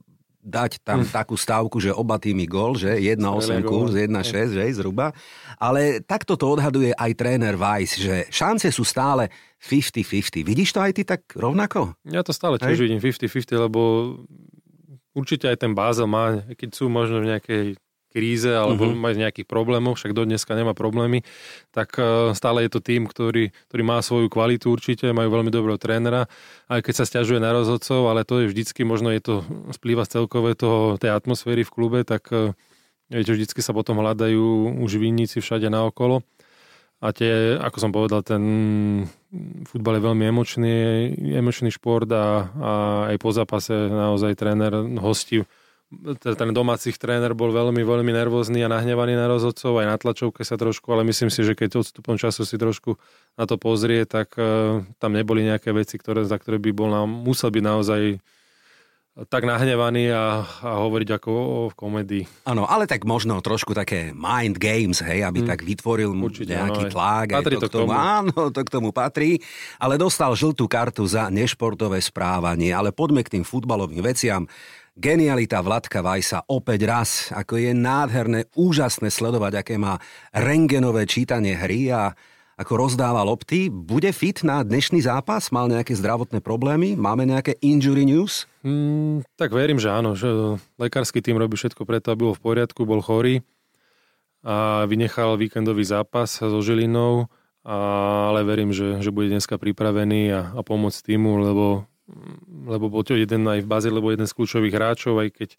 dať 0.46 0.86
tam 0.86 1.02
hm. 1.02 1.10
takú 1.10 1.34
stávku, 1.34 1.82
že 1.82 1.90
oba 1.90 2.22
týmy 2.22 2.46
gol, 2.46 2.78
že 2.78 2.94
1-8 2.94 3.66
kurz, 3.66 3.98
1-6, 3.98 4.54
že 4.54 4.78
zhruba. 4.78 5.10
Ale 5.58 5.98
takto 6.06 6.38
to 6.38 6.46
odhaduje 6.46 6.94
aj 6.94 7.10
tréner 7.18 7.58
Weiss, 7.58 7.98
že 7.98 8.30
šance 8.30 8.70
sú 8.70 8.86
stále 8.86 9.26
50-50. 9.62 10.44
Vidíš 10.44 10.76
to 10.76 10.80
aj 10.84 10.92
ty 10.96 11.02
tak 11.02 11.26
rovnako? 11.32 11.96
Ja 12.04 12.20
to 12.20 12.36
stále 12.36 12.60
tiež 12.60 12.76
vidím 12.76 13.00
50-50, 13.00 13.56
lebo 13.56 13.80
určite 15.16 15.48
aj 15.48 15.64
ten 15.64 15.72
Bázel 15.72 16.04
má, 16.04 16.44
keď 16.54 16.70
sú 16.76 16.92
možno 16.92 17.24
v 17.24 17.32
nejakej 17.32 17.64
kríze 18.16 18.48
alebo 18.48 18.88
uh-huh. 18.88 18.96
majú 18.96 19.12
nejakých 19.20 19.44
problémov, 19.44 20.00
však 20.00 20.16
do 20.16 20.24
dneska 20.24 20.56
nemá 20.56 20.72
problémy, 20.72 21.20
tak 21.68 21.92
e, 22.00 22.32
stále 22.32 22.64
je 22.64 22.72
to 22.72 22.80
tým, 22.80 23.04
ktorý, 23.04 23.52
ktorý 23.68 23.82
má 23.84 24.00
svoju 24.00 24.32
kvalitu 24.32 24.72
určite, 24.72 25.12
majú 25.12 25.36
veľmi 25.36 25.52
dobrého 25.52 25.76
trénera, 25.76 26.24
aj 26.72 26.80
keď 26.80 26.94
sa 26.96 27.04
stiažuje 27.04 27.44
na 27.44 27.52
rozhodcov, 27.52 28.08
ale 28.08 28.24
to 28.24 28.40
je 28.40 28.48
vždycky, 28.48 28.88
možno 28.88 29.12
je 29.12 29.20
to 29.20 29.34
splýva 29.76 30.08
z 30.08 30.16
celkové 30.16 30.56
toho, 30.56 30.96
tej 30.96 31.12
atmosféry 31.12 31.60
v 31.68 31.74
klube, 31.76 32.08
tak 32.08 32.32
e, 32.32 32.56
že 33.12 33.36
vždycky 33.36 33.60
sa 33.60 33.76
potom 33.76 34.00
hľadajú 34.00 34.80
už 34.80 34.96
vinníci 34.96 35.44
všade 35.44 35.68
naokolo. 35.68 36.24
A 36.96 37.12
tie, 37.12 37.60
ako 37.60 37.78
som 37.78 37.90
povedal, 37.92 38.24
ten 38.24 38.42
futbal 39.68 40.00
je 40.00 40.06
veľmi 40.08 40.24
emočný, 40.32 40.76
emočný 41.36 41.68
šport 41.68 42.08
a, 42.08 42.48
a 42.56 42.72
aj 43.12 43.16
po 43.20 43.30
zápase 43.36 43.72
naozaj 43.92 44.32
tréner 44.32 44.72
hostí 44.96 45.44
ten 46.18 46.50
domácich 46.50 46.98
tréner 46.98 47.30
bol 47.30 47.54
veľmi, 47.54 47.86
veľmi 47.86 48.10
nervózny 48.10 48.66
a 48.66 48.72
nahnevaný 48.72 49.14
na 49.14 49.30
rozhodcov, 49.30 49.78
aj 49.78 49.86
na 49.86 49.96
tlačovke 49.96 50.42
sa 50.42 50.58
trošku, 50.58 50.90
ale 50.90 51.06
myslím 51.06 51.30
si, 51.30 51.46
že 51.46 51.54
keď 51.54 51.78
odstupom 51.78 52.18
času 52.18 52.42
si 52.42 52.58
trošku 52.58 52.98
na 53.38 53.46
to 53.46 53.54
pozrie, 53.54 54.02
tak 54.02 54.34
uh, 54.34 54.82
tam 54.98 55.14
neboli 55.14 55.46
nejaké 55.46 55.70
veci, 55.70 55.94
ktoré, 55.94 56.26
za 56.26 56.42
ktoré 56.42 56.58
by 56.58 56.70
bol 56.74 56.90
nám, 56.90 57.06
musel 57.06 57.54
byť 57.54 57.62
naozaj 57.62 58.00
tak 59.24 59.48
nahnevaný 59.48 60.12
a, 60.12 60.44
a 60.44 60.70
hovoriť 60.84 61.08
ako 61.16 61.28
o, 61.32 61.40
o 61.40 61.72
komédii. 61.72 62.44
Áno, 62.44 62.68
ale 62.68 62.84
tak 62.84 63.08
možno 63.08 63.40
trošku 63.40 63.72
také 63.72 64.12
mind 64.12 64.60
games, 64.60 65.00
hej, 65.00 65.24
aby 65.24 65.40
hmm. 65.40 65.48
tak 65.48 65.64
vytvoril 65.64 66.12
Určite, 66.12 66.52
nejaký 66.52 66.84
áno, 66.84 66.92
tlak. 66.92 67.26
Patrí 67.32 67.56
to, 67.56 67.62
to 67.64 67.68
k 67.72 67.74
tomu. 67.80 67.90
Áno, 67.96 68.36
to 68.52 68.60
k 68.60 68.68
tomu 68.68 68.92
patrí. 68.92 69.40
Ale 69.80 69.96
dostal 69.96 70.36
žltú 70.36 70.68
kartu 70.68 71.08
za 71.08 71.32
nešportové 71.32 71.96
správanie. 72.04 72.76
Ale 72.76 72.92
poďme 72.92 73.24
k 73.24 73.40
tým 73.40 73.44
futbalovým 73.48 74.04
veciam. 74.04 74.44
Genialita 74.96 75.64
Vladka 75.64 76.04
Vajsa 76.04 76.44
opäť 76.52 76.80
raz, 76.88 77.10
ako 77.32 77.60
je 77.60 77.72
nádherné, 77.72 78.48
úžasné 78.56 79.12
sledovať, 79.12 79.64
aké 79.64 79.76
má 79.76 80.00
rengenové 80.32 81.04
čítanie 81.04 81.56
hry 81.56 81.92
a 81.92 82.16
ako 82.56 82.88
rozdáva 82.88 83.20
lopty. 83.20 83.68
Bude 83.68 84.08
fit 84.16 84.40
na 84.40 84.64
dnešný 84.64 85.04
zápas? 85.04 85.52
Mal 85.52 85.68
nejaké 85.68 85.92
zdravotné 85.92 86.40
problémy? 86.40 86.96
Máme 86.96 87.28
nejaké 87.28 87.60
injury 87.60 88.08
news? 88.08 88.48
Mm, 88.64 89.28
tak 89.36 89.52
verím, 89.52 89.76
že 89.76 89.92
áno. 89.92 90.16
Že 90.16 90.56
lekársky 90.80 91.20
tým 91.20 91.36
robí 91.36 91.60
všetko 91.60 91.84
preto, 91.84 92.16
aby 92.16 92.32
bol 92.32 92.34
v 92.34 92.42
poriadku, 92.42 92.88
bol 92.88 93.04
chorý 93.04 93.44
a 94.46 94.86
vynechal 94.86 95.36
víkendový 95.36 95.82
zápas 95.82 96.38
so 96.38 96.62
Žilinou, 96.62 97.26
ale 97.66 98.46
verím, 98.46 98.70
že, 98.70 99.02
že 99.02 99.10
bude 99.10 99.26
dneska 99.26 99.58
pripravený 99.58 100.30
a, 100.30 100.40
a 100.54 100.60
pomôcť 100.62 101.02
týmu, 101.02 101.42
lebo, 101.42 101.82
lebo 102.70 102.86
bol 102.86 103.02
to 103.02 103.18
jeden 103.18 103.42
aj 103.42 103.66
v 103.66 103.68
báze, 103.68 103.90
lebo 103.90 104.14
jeden 104.14 104.30
z 104.30 104.36
kľúčových 104.38 104.70
hráčov, 104.70 105.18
aj 105.18 105.28
keď 105.34 105.50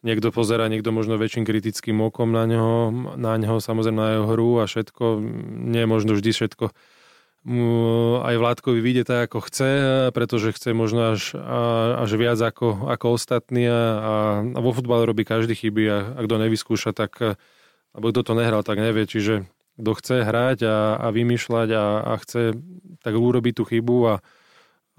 niekto 0.00 0.32
pozera, 0.32 0.70
niekto 0.72 0.92
možno 0.92 1.20
väčším 1.20 1.44
kritickým 1.44 2.00
okom 2.00 2.32
na 2.32 2.48
neho, 2.48 2.92
na 3.16 3.36
neho, 3.36 3.60
samozrejme 3.60 3.98
na 3.98 4.08
jeho 4.16 4.26
hru 4.28 4.50
a 4.60 4.64
všetko. 4.64 5.04
Nie 5.70 5.84
je 5.84 5.88
možno 5.88 6.12
vždy 6.16 6.30
všetko 6.32 6.72
aj 8.20 8.36
Vládkovi 8.36 8.84
vidie 8.84 9.00
tak, 9.00 9.32
ako 9.32 9.48
chce, 9.48 9.70
pretože 10.12 10.52
chce 10.52 10.76
možno 10.76 11.16
až, 11.16 11.32
až 11.96 12.10
viac 12.20 12.36
ako, 12.36 12.84
ako 12.84 13.16
ostatní 13.16 13.64
a, 13.64 14.44
a 14.44 14.58
vo 14.60 14.76
futbale 14.76 15.08
robí 15.08 15.24
každý 15.24 15.56
chyby 15.56 15.84
a, 15.88 15.98
a 16.12 16.20
kto 16.20 16.34
nevyskúša, 16.36 16.92
tak 16.92 17.40
alebo 17.96 18.06
kto 18.12 18.20
to 18.22 18.32
nehral, 18.36 18.60
tak 18.60 18.76
nevie. 18.76 19.08
Čiže 19.08 19.48
kto 19.80 19.90
chce 19.96 20.16
hrať 20.28 20.58
a, 20.68 21.00
a 21.00 21.06
vymýšľať 21.08 21.68
a, 21.72 21.84
a 22.12 22.14
chce 22.20 22.60
tak 23.00 23.16
urobiť 23.16 23.56
tú 23.56 23.64
chybu 23.64 23.96
a, 24.04 24.14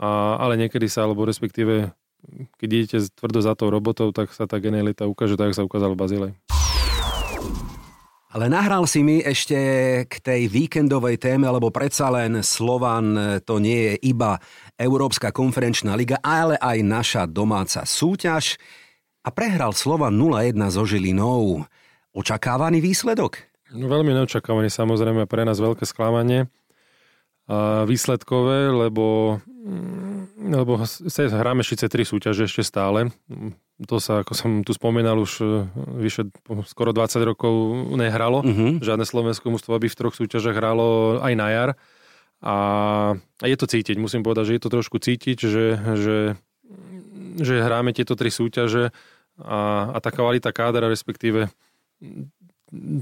a, 0.01 0.09
ale 0.41 0.57
niekedy 0.57 0.89
sa, 0.89 1.05
alebo 1.05 1.29
respektíve 1.29 1.93
keď 2.57 2.69
idete 2.69 2.97
tvrdo 3.13 3.39
za 3.41 3.53
tou 3.57 3.73
robotou, 3.73 4.13
tak 4.15 4.31
sa 4.33 4.45
tá 4.45 4.61
genialita 4.61 5.09
ukáže, 5.09 5.35
tak 5.35 5.53
sa 5.57 5.65
ukázal 5.65 5.97
Bazilej. 5.97 6.33
Ale 8.31 8.47
nahral 8.47 8.87
si 8.87 9.03
mi 9.03 9.19
ešte 9.19 9.57
k 10.07 10.13
tej 10.23 10.47
víkendovej 10.47 11.19
téme, 11.19 11.51
lebo 11.51 11.67
predsa 11.67 12.07
len 12.07 12.39
Slovan 12.39 13.43
to 13.43 13.59
nie 13.59 13.91
je 13.91 14.15
iba 14.15 14.39
Európska 14.79 15.35
konferenčná 15.35 15.99
liga, 15.99 16.15
ale 16.23 16.55
aj 16.55 16.77
naša 16.79 17.23
domáca 17.27 17.83
súťaž. 17.83 18.55
A 19.27 19.35
prehral 19.35 19.75
Slovan 19.75 20.15
0-1 20.15 20.55
so 20.71 20.87
Žilinou. 20.87 21.67
Očakávaný 22.15 22.79
výsledok? 22.79 23.51
No, 23.75 23.91
veľmi 23.91 24.15
neočakávaný, 24.15 24.71
samozrejme 24.71 25.27
pre 25.27 25.43
nás 25.43 25.59
veľké 25.59 25.83
sklamanie 25.83 26.47
výsledkové, 27.85 28.69
lebo, 28.69 29.39
mm, 29.45 30.51
lebo 30.55 30.79
hráme 30.81 31.65
síce 31.65 31.89
tri 31.89 32.05
súťaže 32.05 32.45
ešte 32.45 32.63
stále. 32.63 33.09
To 33.89 33.97
sa, 33.97 34.21
ako 34.21 34.33
som 34.37 34.51
tu 34.61 34.77
spomínal, 34.77 35.17
už 35.17 35.41
e, 35.41 35.45
vyše 36.05 36.29
skoro 36.69 36.93
20 36.93 37.17
rokov 37.25 37.53
nehralo. 37.97 38.45
Uh-huh. 38.45 38.77
Žiadne 38.77 39.09
slovenské 39.09 39.49
mužstvo 39.49 39.73
by 39.73 39.89
v 39.89 39.97
troch 39.97 40.13
súťažach 40.13 40.53
hralo 40.53 41.17
aj 41.17 41.33
na 41.33 41.47
jar. 41.49 41.69
A, 42.45 42.55
a 43.17 43.45
je 43.45 43.57
to 43.57 43.65
cítiť, 43.65 43.97
musím 43.97 44.21
povedať, 44.21 44.53
že 44.53 44.55
je 44.57 44.63
to 44.65 44.69
trošku 44.69 44.97
cítiť, 45.01 45.37
že, 45.37 45.65
že, 45.97 46.17
že 47.41 47.53
hráme 47.57 47.93
tieto 47.93 48.13
tri 48.13 48.29
súťaže 48.29 48.93
a, 49.41 49.89
a 49.93 49.97
tá 49.97 50.09
kvalita 50.13 50.53
kádra, 50.53 50.89
respektíve 50.89 51.49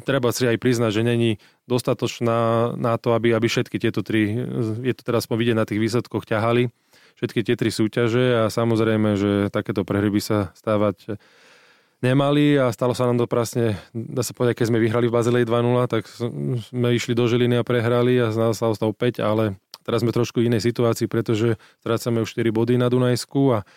treba 0.03 0.33
si 0.33 0.49
aj 0.49 0.57
priznať, 0.57 0.91
že 0.91 1.03
není 1.05 1.31
dostatočná 1.69 2.73
na 2.75 2.97
to, 2.97 3.13
aby, 3.13 3.37
aby 3.37 3.45
všetky 3.45 3.77
tieto 3.77 4.01
tri, 4.01 4.33
je 4.81 4.93
to 4.97 5.03
teraz 5.05 5.29
vidieť 5.29 5.57
na 5.57 5.65
tých 5.65 5.79
výsledkoch, 5.79 6.25
ťahali. 6.25 6.73
Všetky 7.19 7.43
tie 7.43 7.55
tri 7.59 7.69
súťaže 7.69 8.43
a 8.43 8.43
samozrejme, 8.47 9.19
že 9.19 9.31
takéto 9.51 9.83
prehry 9.83 10.07
by 10.07 10.21
sa 10.23 10.39
stávať 10.55 11.19
nemali 11.99 12.55
a 12.55 12.71
stalo 12.71 12.95
sa 12.95 13.11
nám 13.11 13.19
to 13.19 13.27
prasne, 13.27 13.75
dá 13.91 14.23
sa 14.23 14.31
povedať, 14.31 14.63
keď 14.63 14.65
sme 14.71 14.79
vyhrali 14.79 15.11
v 15.11 15.15
Bazilej 15.19 15.43
2-0, 15.43 15.91
tak 15.91 16.07
sme 16.71 16.87
išli 16.95 17.11
do 17.11 17.27
Žiliny 17.27 17.59
a 17.59 17.67
prehrali 17.67 18.15
a 18.23 18.31
z 18.31 18.39
nás 18.39 18.55
sa 18.55 18.71
ostal 18.71 18.95
5, 18.95 19.19
ale 19.19 19.59
teraz 19.83 19.99
sme 19.99 20.15
trošku 20.15 20.39
v 20.39 20.47
inej 20.47 20.63
situácii, 20.63 21.11
pretože 21.11 21.59
strácame 21.83 22.23
už 22.23 22.31
4 22.39 22.55
body 22.55 22.79
na 22.79 22.87
Dunajsku 22.87 23.41
a 23.51 23.67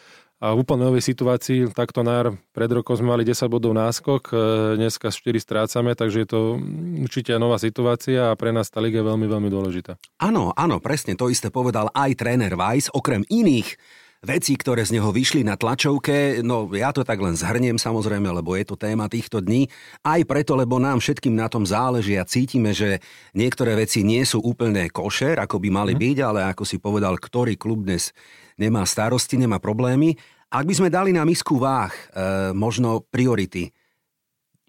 a 0.43 0.59
v 0.59 0.67
úplne 0.67 0.91
novej 0.91 1.07
situácii, 1.07 1.71
takto 1.71 2.03
na 2.03 2.35
pred 2.51 2.67
rokom 2.75 2.99
sme 2.99 3.15
mali 3.15 3.23
10 3.23 3.47
bodov 3.47 3.79
náskok, 3.79 4.23
e, 4.27 4.37
dneska 4.75 5.15
4 5.15 5.39
strácame, 5.39 5.95
takže 5.95 6.27
je 6.27 6.29
to 6.29 6.41
určite 6.99 7.31
nová 7.39 7.63
situácia 7.63 8.35
a 8.35 8.35
pre 8.35 8.51
nás 8.51 8.67
tá 8.67 8.83
liga 8.83 8.99
je 8.99 9.07
veľmi, 9.07 9.31
veľmi 9.31 9.47
dôležitá. 9.47 10.03
Áno, 10.19 10.51
áno, 10.59 10.83
presne 10.83 11.15
to 11.15 11.31
isté 11.31 11.55
povedal 11.55 11.95
aj 11.95 12.19
tréner 12.19 12.59
Weiss, 12.59 12.91
okrem 12.91 13.23
iných 13.31 13.79
veci, 14.23 14.55
ktoré 14.55 14.87
z 14.87 14.95
neho 14.99 15.11
vyšli 15.11 15.43
na 15.43 15.59
tlačovke, 15.59 16.47
no 16.47 16.71
ja 16.71 16.95
to 16.95 17.03
tak 17.03 17.19
len 17.19 17.35
zhrniem 17.35 17.75
samozrejme, 17.75 18.31
lebo 18.31 18.55
je 18.55 18.63
to 18.63 18.79
téma 18.79 19.11
týchto 19.11 19.43
dní, 19.43 19.67
aj 20.07 20.23
preto, 20.31 20.55
lebo 20.55 20.79
nám 20.79 21.03
všetkým 21.03 21.35
na 21.35 21.51
tom 21.51 21.67
záleží 21.67 22.15
a 22.15 22.23
cítime, 22.23 22.71
že 22.71 23.03
niektoré 23.35 23.75
veci 23.75 24.07
nie 24.07 24.23
sú 24.23 24.39
úplne 24.39 24.87
košer, 24.95 25.43
ako 25.43 25.59
by 25.59 25.69
mali 25.75 25.93
mm. 25.99 26.01
byť, 26.01 26.17
ale 26.23 26.41
ako 26.55 26.63
si 26.63 26.79
povedal, 26.79 27.19
ktorý 27.19 27.59
klub 27.59 27.83
dnes 27.83 28.15
nemá 28.55 28.87
starosti, 28.87 29.35
nemá 29.43 29.59
problémy. 29.59 30.15
Ak 30.55 30.71
by 30.71 30.75
sme 30.79 30.89
dali 30.95 31.11
na 31.11 31.27
misku 31.27 31.59
váh 31.59 31.91
e, 31.91 32.01
možno 32.55 33.03
priority, 33.11 33.75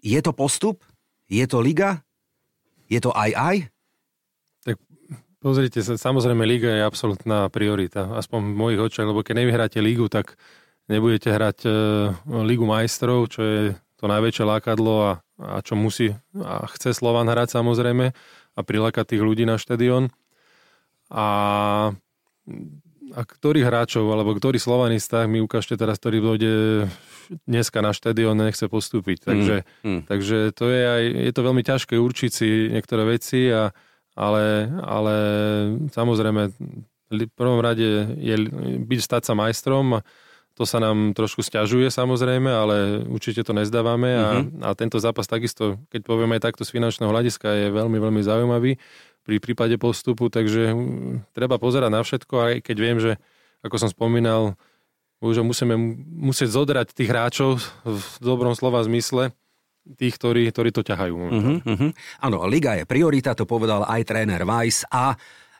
je 0.02 0.18
to 0.18 0.34
postup? 0.34 0.82
Je 1.30 1.46
to 1.46 1.62
liga? 1.62 2.02
Je 2.90 2.98
to 2.98 3.14
aj 3.14 3.30
aj? 3.38 3.56
Pozrite 5.44 5.84
sa, 5.84 6.00
samozrejme 6.00 6.40
Liga 6.48 6.72
je 6.72 6.88
absolútna 6.88 7.52
priorita, 7.52 8.16
aspoň 8.16 8.40
v 8.40 8.56
mojich 8.56 8.80
očiach, 8.80 9.12
lebo 9.12 9.20
keď 9.20 9.44
nevyhráte 9.44 9.76
Ligu, 9.84 10.08
tak 10.08 10.40
nebudete 10.88 11.28
hrať 11.28 11.68
e, 11.68 11.70
Ligu 12.48 12.64
majstrov, 12.64 13.28
čo 13.28 13.44
je 13.44 13.60
to 14.00 14.08
najväčšie 14.08 14.40
lákadlo 14.40 14.94
a, 15.04 15.12
a 15.36 15.60
čo 15.60 15.76
musí 15.76 16.16
a 16.40 16.64
chce 16.72 16.96
Slovan 16.96 17.28
hrať 17.28 17.60
samozrejme 17.60 18.16
a 18.56 18.60
prilákať 18.64 19.12
tých 19.12 19.20
ľudí 19.20 19.44
na 19.44 19.60
štadión. 19.60 20.08
A, 21.12 21.26
a 23.12 23.20
ktorých 23.20 23.68
hráčov, 23.68 24.08
alebo 24.16 24.32
ktorý 24.32 24.56
slovanistách 24.56 25.28
mi 25.28 25.44
ukážte 25.44 25.76
teraz, 25.76 26.00
ktorý 26.00 26.24
dojde 26.24 26.52
dneska 27.44 27.84
na 27.84 27.92
štadión 27.92 28.40
nechce 28.40 28.64
postúpiť. 28.64 29.28
Takže, 29.28 29.68
mm, 29.84 29.88
mm. 29.92 30.00
takže 30.08 30.56
to 30.56 30.72
je 30.72 30.82
aj, 30.88 31.04
je 31.28 31.32
to 31.36 31.40
veľmi 31.44 31.60
ťažké 31.60 32.00
určiť 32.00 32.30
si 32.32 32.48
niektoré 32.72 33.04
veci 33.04 33.52
a, 33.52 33.76
ale, 34.14 34.70
ale 34.82 35.14
samozrejme 35.90 36.42
v 37.14 37.30
prvom 37.34 37.62
rade 37.62 38.16
je 38.18 38.34
byť 38.82 39.00
stať 39.02 39.22
sa 39.30 39.34
majstrom 39.38 40.02
to 40.54 40.62
sa 40.62 40.78
nám 40.78 41.18
trošku 41.18 41.42
stiažuje 41.42 41.90
samozrejme, 41.90 42.46
ale 42.46 43.02
určite 43.10 43.42
to 43.42 43.50
nezdávame 43.50 44.10
a, 44.14 44.26
mm-hmm. 44.38 44.62
a 44.62 44.68
tento 44.78 45.02
zápas 45.02 45.26
takisto, 45.26 45.82
keď 45.90 46.00
povieme 46.06 46.38
aj 46.38 46.46
takto 46.50 46.62
z 46.62 46.78
finančného 46.78 47.10
hľadiska, 47.10 47.46
je 47.50 47.66
veľmi, 47.74 47.98
veľmi 47.98 48.22
zaujímavý 48.22 48.78
pri 49.26 49.36
prípade 49.42 49.74
postupu, 49.82 50.30
takže 50.30 50.70
treba 51.34 51.58
pozerať 51.58 51.90
na 51.90 52.00
všetko, 52.06 52.34
aj 52.38 52.52
keď 52.62 52.76
viem, 52.78 52.98
že 53.02 53.18
ako 53.66 53.76
som 53.82 53.90
spomínal, 53.90 54.54
už 55.18 55.42
musíme 55.42 55.74
musieť 56.06 56.54
zodrať 56.54 56.94
tých 56.94 57.10
hráčov 57.10 57.58
v 57.82 58.06
dobrom 58.22 58.54
slova 58.54 58.84
zmysle, 58.86 59.34
tých, 59.84 60.16
ktorí, 60.16 60.48
ktorí 60.48 60.72
to 60.72 60.80
ťahajú. 60.80 61.14
Uh-huh, 61.14 61.58
uh-huh. 61.60 61.90
Áno, 62.24 62.48
liga 62.48 62.80
je 62.80 62.88
priorita, 62.88 63.36
to 63.36 63.44
povedal 63.44 63.84
aj 63.84 64.02
tréner 64.08 64.40
Weiss 64.48 64.88
a 64.88 65.12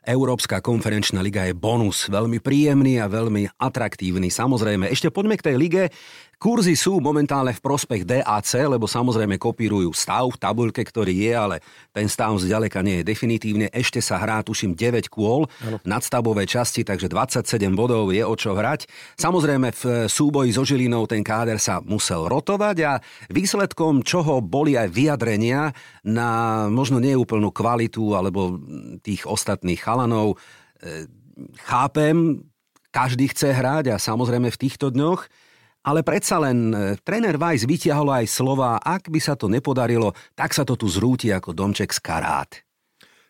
Európska 0.04 0.60
konferenčná 0.60 1.24
liga 1.24 1.48
je 1.48 1.56
bonus, 1.56 2.12
veľmi 2.12 2.36
príjemný 2.40 3.00
a 3.00 3.08
veľmi 3.08 3.56
atraktívny. 3.56 4.28
Samozrejme, 4.28 4.92
ešte 4.92 5.08
poďme 5.08 5.40
k 5.40 5.46
tej 5.48 5.56
lige. 5.56 5.82
Kurzy 6.38 6.74
sú 6.74 6.98
momentálne 6.98 7.54
v 7.54 7.62
prospech 7.62 8.02
DAC, 8.04 8.50
lebo 8.66 8.84
samozrejme 8.84 9.38
kopírujú 9.38 9.94
stav 9.94 10.28
v 10.34 10.40
tabuľke, 10.40 10.82
ktorý 10.82 11.14
je, 11.14 11.32
ale 11.32 11.56
ten 11.94 12.10
stav 12.10 12.34
zďaleka 12.36 12.82
nie 12.82 13.00
je 13.00 13.08
definitívne. 13.08 13.66
Ešte 13.70 14.02
sa 14.02 14.18
hrá, 14.18 14.42
tuším, 14.42 14.74
9 14.74 15.08
kôl 15.08 15.46
ano. 15.62 15.78
nadstavové 15.86 16.44
časti, 16.44 16.82
takže 16.82 17.06
27 17.08 17.46
bodov 17.72 18.10
je 18.10 18.22
o 18.26 18.34
čo 18.34 18.52
hrať. 18.52 18.90
Samozrejme 19.16 19.68
v 19.72 19.82
súboji 20.10 20.50
so 20.50 20.66
Žilinou 20.66 21.06
ten 21.06 21.22
káder 21.22 21.62
sa 21.62 21.78
musel 21.84 22.26
rotovať 22.26 22.76
a 22.84 22.92
výsledkom 23.30 24.02
čoho 24.02 24.42
boli 24.42 24.74
aj 24.74 24.90
vyjadrenia 24.90 25.70
na 26.04 26.64
možno 26.68 26.98
neúplnú 26.98 27.54
kvalitu 27.54 28.12
alebo 28.12 28.58
tých 29.00 29.24
ostatných 29.24 29.80
chalanov. 29.80 30.36
E, 30.82 31.08
chápem, 31.64 32.42
každý 32.94 33.30
chce 33.30 33.50
hrať 33.50 33.90
a 33.90 33.96
samozrejme 33.98 34.54
v 34.54 34.60
týchto 34.60 34.94
dňoch 34.94 35.26
ale 35.84 36.00
predsa 36.00 36.40
len 36.40 36.72
e, 36.72 36.96
tréner 37.04 37.36
Weiss 37.36 37.68
vytiahol 37.68 38.08
aj 38.08 38.26
slova, 38.32 38.80
ak 38.80 39.12
by 39.12 39.20
sa 39.20 39.36
to 39.36 39.52
nepodarilo, 39.52 40.16
tak 40.32 40.56
sa 40.56 40.64
to 40.64 40.80
tu 40.80 40.88
zrúti 40.88 41.28
ako 41.28 41.52
domček 41.52 41.92
z 41.92 42.00
karát. 42.00 42.50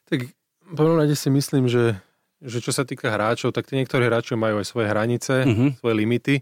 Tak 0.07 0.31
prvom 0.75 0.99
rade 0.99 1.15
si 1.15 1.31
myslím, 1.31 1.71
že, 1.71 1.99
že 2.43 2.59
čo 2.59 2.75
sa 2.75 2.83
týka 2.83 3.09
hráčov, 3.09 3.55
tak 3.55 3.71
tí 3.71 3.79
niektorí 3.79 4.11
hráči 4.11 4.35
majú 4.35 4.61
aj 4.61 4.67
svoje 4.67 4.91
hranice, 4.91 5.47
uh-huh. 5.47 5.71
svoje 5.79 5.95
limity, 5.95 6.35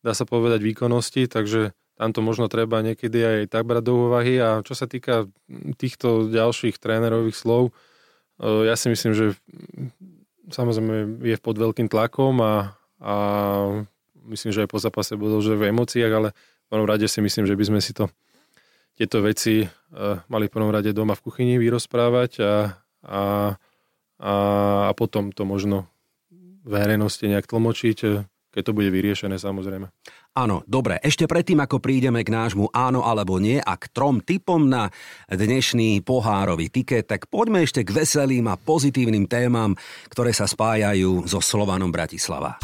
dá 0.00 0.14
sa 0.14 0.24
povedať 0.24 0.62
výkonnosti, 0.62 1.26
takže 1.26 1.74
tam 1.98 2.16
to 2.16 2.24
možno 2.24 2.48
treba 2.48 2.80
niekedy 2.80 3.18
aj 3.20 3.38
tak 3.52 3.68
brať 3.68 3.84
do 3.84 4.08
úvahy. 4.08 4.40
A 4.40 4.64
čo 4.64 4.72
sa 4.72 4.88
týka 4.88 5.28
týchto 5.76 6.32
ďalších 6.32 6.80
trénerových 6.80 7.36
slov, 7.36 7.74
e, 8.40 8.64
ja 8.64 8.78
si 8.78 8.88
myslím, 8.88 9.12
že 9.12 9.36
samozrejme 10.48 11.20
je 11.20 11.36
pod 11.36 11.60
veľkým 11.60 11.92
tlakom 11.92 12.40
a, 12.40 12.72
a 13.02 13.14
myslím, 14.30 14.50
že 14.54 14.62
aj 14.64 14.70
po 14.70 14.78
zápase 14.78 15.18
bolo 15.18 15.42
že 15.42 15.58
v 15.58 15.74
emóciách, 15.74 16.12
ale 16.14 16.28
v 16.32 16.66
prvom 16.70 16.86
rade 16.86 17.06
si 17.10 17.18
myslím, 17.18 17.44
že 17.50 17.58
by 17.58 17.64
sme 17.66 17.80
si 17.82 17.90
to 17.90 18.06
tieto 18.94 19.24
veci 19.24 19.64
uh, 19.64 20.20
mali 20.28 20.46
v 20.46 20.54
prvom 20.54 20.68
rade 20.68 20.92
doma 20.92 21.16
v 21.16 21.24
kuchyni 21.24 21.56
vyrozprávať 21.56 22.30
a, 22.44 22.44
a, 22.44 22.52
a, 24.20 24.32
a 24.88 24.92
potom 24.92 25.32
to 25.32 25.48
možno 25.48 25.88
verejnosti 26.64 27.24
nejak 27.24 27.48
tlmočiť, 27.48 27.98
eh, 28.04 28.28
keď 28.50 28.62
to 28.66 28.76
bude 28.76 28.90
vyriešené 28.92 29.38
samozrejme. 29.40 29.88
Áno, 30.30 30.62
dobre, 30.66 31.02
ešte 31.02 31.26
predtým, 31.26 31.58
ako 31.58 31.82
prídeme 31.82 32.22
k 32.22 32.30
nášmu 32.30 32.70
áno 32.70 33.02
alebo 33.02 33.42
nie 33.42 33.58
a 33.58 33.74
k 33.74 33.90
trom 33.90 34.22
typom 34.22 34.62
na 34.62 34.86
dnešný 35.26 36.06
pohárový 36.06 36.70
tiket, 36.70 37.10
tak 37.10 37.26
poďme 37.26 37.66
ešte 37.66 37.82
k 37.82 37.90
veselým 37.90 38.46
a 38.46 38.54
pozitívnym 38.54 39.26
témam, 39.26 39.74
ktoré 40.06 40.30
sa 40.30 40.46
spájajú 40.46 41.26
so 41.26 41.42
Slovanom 41.42 41.90
Bratislava. 41.90 42.62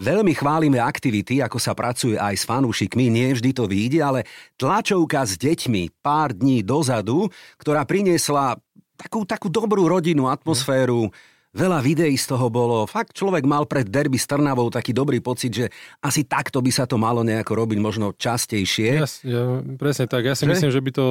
Veľmi 0.00 0.32
chválime 0.32 0.80
aktivity, 0.80 1.44
ako 1.44 1.60
sa 1.60 1.76
pracuje 1.76 2.16
aj 2.16 2.34
s 2.40 2.48
fanúšikmi, 2.48 3.12
nie 3.12 3.28
vždy 3.36 3.50
to 3.52 3.68
vyjde, 3.68 4.00
ale 4.00 4.20
tlačovka 4.56 5.20
s 5.20 5.36
deťmi 5.36 6.00
pár 6.00 6.32
dní 6.32 6.64
dozadu, 6.64 7.28
ktorá 7.60 7.84
priniesla 7.84 8.56
takú, 8.96 9.28
takú 9.28 9.52
dobrú 9.52 9.84
rodinnú 9.90 10.32
atmosféru, 10.32 11.12
veľa 11.52 11.84
videí 11.84 12.16
z 12.16 12.24
toho 12.24 12.48
bolo. 12.48 12.88
Fakt 12.88 13.12
človek 13.12 13.44
mal 13.44 13.68
pred 13.68 13.84
derby 13.84 14.16
s 14.16 14.24
Trnavou 14.24 14.72
taký 14.72 14.96
dobrý 14.96 15.20
pocit, 15.20 15.52
že 15.52 15.66
asi 16.00 16.24
takto 16.24 16.64
by 16.64 16.72
sa 16.72 16.88
to 16.88 16.96
malo 16.96 17.20
nejako 17.20 17.52
robiť 17.52 17.78
možno 17.78 18.16
častejšie. 18.16 19.04
Ja, 19.04 19.06
ja, 19.28 19.44
presne 19.76 20.08
tak. 20.08 20.24
Ja 20.24 20.32
si 20.32 20.48
že? 20.48 20.56
myslím, 20.56 20.72
že 20.72 20.80
by 20.80 20.90
to 20.96 21.06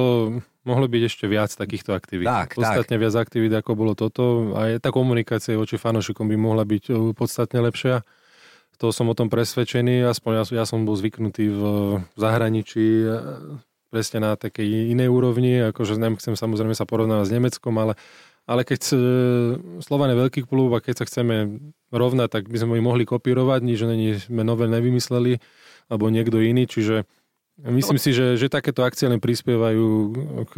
mohlo 0.66 0.90
byť 0.90 1.02
ešte 1.06 1.24
viac 1.30 1.54
takýchto 1.54 1.94
aktivít. 1.94 2.26
Tak, 2.26 2.58
podstatne 2.58 2.98
tak. 2.98 3.02
viac 3.06 3.14
aktivít, 3.14 3.54
ako 3.54 3.70
bolo 3.78 3.94
toto. 3.94 4.52
A 4.58 4.74
tá 4.82 4.90
komunikácia 4.90 5.54
voči 5.54 5.78
fanúšikom 5.78 6.26
by 6.26 6.34
mohla 6.34 6.66
byť 6.66 7.14
podstatne 7.14 7.62
lepšia 7.62 8.02
to 8.82 8.90
som 8.90 9.06
o 9.06 9.14
tom 9.14 9.30
presvedčený, 9.30 10.02
aspoň 10.10 10.42
ja, 10.42 10.44
ja 10.58 10.64
som 10.66 10.82
bol 10.82 10.98
zvyknutý 10.98 11.46
v, 11.54 11.62
zahraničí 12.18 13.06
e, 13.06 13.14
presne 13.94 14.18
na 14.18 14.34
takej 14.34 14.90
inej 14.90 15.06
úrovni, 15.06 15.70
akože 15.70 15.94
nechcem 16.02 16.34
samozrejme 16.34 16.74
sa 16.74 16.82
porovnávať 16.82 17.30
s 17.30 17.34
Nemeckom, 17.38 17.78
ale, 17.78 17.94
ale 18.42 18.66
keď 18.66 18.80
e, 18.90 18.94
Slovan 19.86 20.10
je 20.10 20.20
veľký 20.26 20.42
klub 20.50 20.74
a 20.74 20.82
keď 20.82 20.98
sa 20.98 21.06
chceme 21.06 21.62
rovnať, 21.94 22.28
tak 22.34 22.50
by 22.50 22.58
sme 22.58 22.82
ich 22.82 22.82
mohli 22.82 23.06
kopírovať, 23.06 23.62
nič 23.62 23.78
není, 23.86 24.18
sme 24.18 24.42
nové 24.42 24.66
nevymysleli, 24.66 25.38
alebo 25.86 26.10
niekto 26.10 26.42
iný, 26.42 26.66
čiže 26.66 27.06
Myslím 27.62 28.00
si, 28.00 28.16
že, 28.16 28.40
že 28.40 28.48
takéto 28.48 28.80
akcie 28.80 29.06
len 29.06 29.20
prispievajú 29.20 29.86
k, 30.50 30.54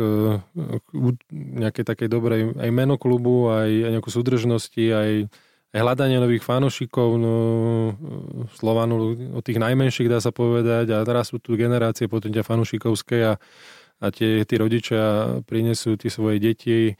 k 0.79 0.89
nejakej 1.35 1.85
takej 1.85 2.09
dobrej 2.09 2.55
aj 2.55 2.71
meno 2.71 2.97
klubu, 2.97 3.51
aj, 3.51 3.67
aj 3.67 3.91
nejakú 3.99 4.09
súdržnosti, 4.15 4.85
aj 4.95 5.27
hľadanie 5.83 6.23
nových 6.23 6.47
fanošikov, 6.47 7.09
no, 7.19 7.35
Slovanu 8.55 9.19
od 9.35 9.43
tých 9.43 9.59
najmenších 9.59 10.07
dá 10.07 10.23
sa 10.23 10.31
povedať 10.31 10.95
a 10.95 11.03
teraz 11.03 11.35
sú 11.35 11.43
tu 11.43 11.59
generácie 11.59 12.07
potom 12.07 12.31
ťa 12.31 12.47
fanošikovské 12.47 13.19
a, 13.27 13.35
a 13.99 14.07
tie, 14.15 14.47
tí 14.47 14.55
rodičia 14.55 15.39
prinesú 15.43 15.99
tie 15.99 16.13
svoje 16.13 16.39
deti 16.39 16.95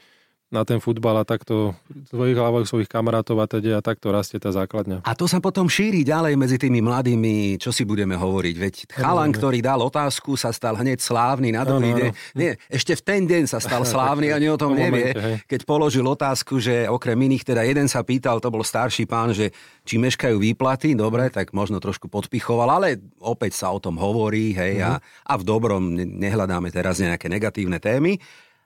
na 0.55 0.63
ten 0.63 0.79
futbal 0.79 1.19
a 1.19 1.27
takto 1.27 1.75
svojich 2.07 2.39
hlavách, 2.39 2.63
svojich 2.63 2.87
kamarátov 2.87 3.43
a 3.43 3.45
teda 3.51 3.77
a 3.77 3.81
takto 3.83 4.15
rastie 4.15 4.39
tá 4.39 4.55
základňa. 4.55 5.03
A 5.03 5.11
to 5.11 5.27
sa 5.27 5.43
potom 5.43 5.67
šíri 5.67 6.07
ďalej 6.07 6.39
medzi 6.39 6.55
tými 6.55 6.79
mladými, 6.79 7.59
čo 7.59 7.75
si 7.75 7.83
budeme 7.83 8.15
hovoriť. 8.15 8.55
Veď 8.55 8.75
chalan, 8.95 9.35
ktorý 9.35 9.59
dal 9.59 9.83
otázku, 9.83 10.39
sa 10.39 10.55
stal 10.55 10.79
hneď 10.79 11.03
slávny 11.03 11.51
na 11.51 11.67
druhý 11.67 11.91
deň. 11.91 12.09
Nie, 12.39 12.55
ešte 12.71 12.95
v 12.95 13.01
ten 13.03 13.21
deň 13.27 13.43
sa 13.51 13.59
stal 13.59 13.83
slávny, 13.93 14.31
ani 14.31 14.47
o 14.47 14.55
tom 14.55 14.71
nevie. 14.71 15.11
Keď 15.43 15.67
položil 15.67 16.07
otázku, 16.07 16.63
že 16.63 16.87
okrem 16.87 17.19
iných, 17.19 17.43
teda 17.43 17.67
jeden 17.67 17.91
sa 17.91 17.99
pýtal, 18.07 18.39
to 18.39 18.47
bol 18.47 18.63
starší 18.63 19.03
pán, 19.03 19.35
že 19.35 19.51
či 19.83 19.99
meškajú 19.99 20.39
výplaty, 20.39 20.95
dobre, 20.95 21.27
tak 21.27 21.51
možno 21.51 21.83
trošku 21.83 22.07
podpichoval, 22.07 22.79
ale 22.79 23.03
opäť 23.19 23.59
sa 23.59 23.75
o 23.75 23.83
tom 23.83 23.99
hovorí, 23.99 24.55
hej, 24.55 24.79
a, 24.79 24.97
mhm. 24.97 24.99
a 25.27 25.33
v 25.35 25.43
dobrom 25.43 25.83
nehľadáme 25.95 26.71
teraz 26.71 27.03
nejaké 27.03 27.27
negatívne 27.27 27.81
témy. 27.83 28.17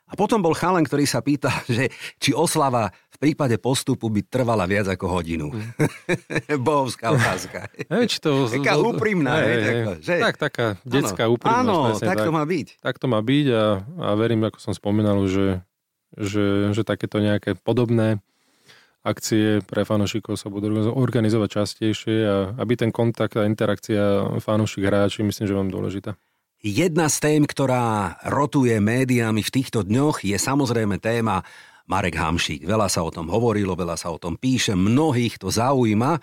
A 0.10 0.14
potom 0.18 0.42
bol 0.42 0.58
chalan, 0.58 0.82
ktorý 0.82 1.06
sa 1.06 1.22
pýtal, 1.22 1.54
že 1.70 1.94
či 2.18 2.34
oslava 2.34 2.90
v 2.90 3.18
prípade 3.22 3.56
postupu 3.62 4.10
by 4.10 4.26
trvala 4.26 4.66
viac 4.66 4.90
ako 4.90 5.06
hodinu. 5.22 5.54
Mm. 5.54 6.60
Bohovská 6.66 7.14
otázka. 7.14 7.70
Hej, 7.94 8.06
či 8.10 8.18
to, 8.18 8.50
taká 8.50 8.80
úprimná. 8.82 9.44
Hej, 9.44 9.46
hej, 9.46 9.62
taká, 9.62 9.92
že... 10.02 10.16
Tak, 10.18 10.36
taká 10.40 10.66
detská 10.88 11.24
ano, 11.28 11.34
úprimnosť. 11.38 11.62
Áno, 11.62 11.78
tak, 12.02 12.08
tak 12.16 12.18
to 12.26 12.32
má 12.34 12.44
byť. 12.48 12.68
Tak 12.82 12.96
to 12.98 13.06
má 13.06 13.20
byť 13.22 13.46
a, 13.54 13.66
a 13.86 14.08
verím, 14.18 14.42
ako 14.48 14.58
som 14.58 14.74
spomínal, 14.74 15.20
že, 15.30 15.62
že, 16.18 16.74
že 16.74 16.82
takéto 16.82 17.22
nejaké 17.22 17.60
podobné 17.60 18.24
akcie 19.04 19.64
pre 19.64 19.88
fanošikov 19.88 20.36
sa 20.36 20.52
budú 20.52 20.72
organizovať 20.92 21.50
častejšie 21.64 22.18
a 22.28 22.36
aby 22.60 22.74
ten 22.76 22.92
kontakt 22.92 23.40
a 23.40 23.48
interakcia 23.48 24.36
fanošik 24.44 24.84
hráči 24.84 25.24
myslím, 25.24 25.46
že 25.48 25.56
vám 25.56 25.72
dôležitá. 25.72 26.20
Jedna 26.60 27.08
z 27.08 27.24
tém, 27.24 27.42
ktorá 27.48 28.20
rotuje 28.28 28.76
médiami 28.84 29.40
v 29.40 29.54
týchto 29.54 29.80
dňoch, 29.80 30.28
je 30.28 30.36
samozrejme 30.36 31.00
téma 31.00 31.40
Marek 31.88 32.20
Hamšík. 32.20 32.68
Veľa 32.68 32.92
sa 32.92 33.00
o 33.00 33.08
tom 33.08 33.32
hovorilo, 33.32 33.80
veľa 33.80 33.96
sa 33.96 34.12
o 34.12 34.20
tom 34.20 34.36
píše, 34.36 34.76
mnohých 34.76 35.40
to 35.40 35.48
zaujíma. 35.48 36.20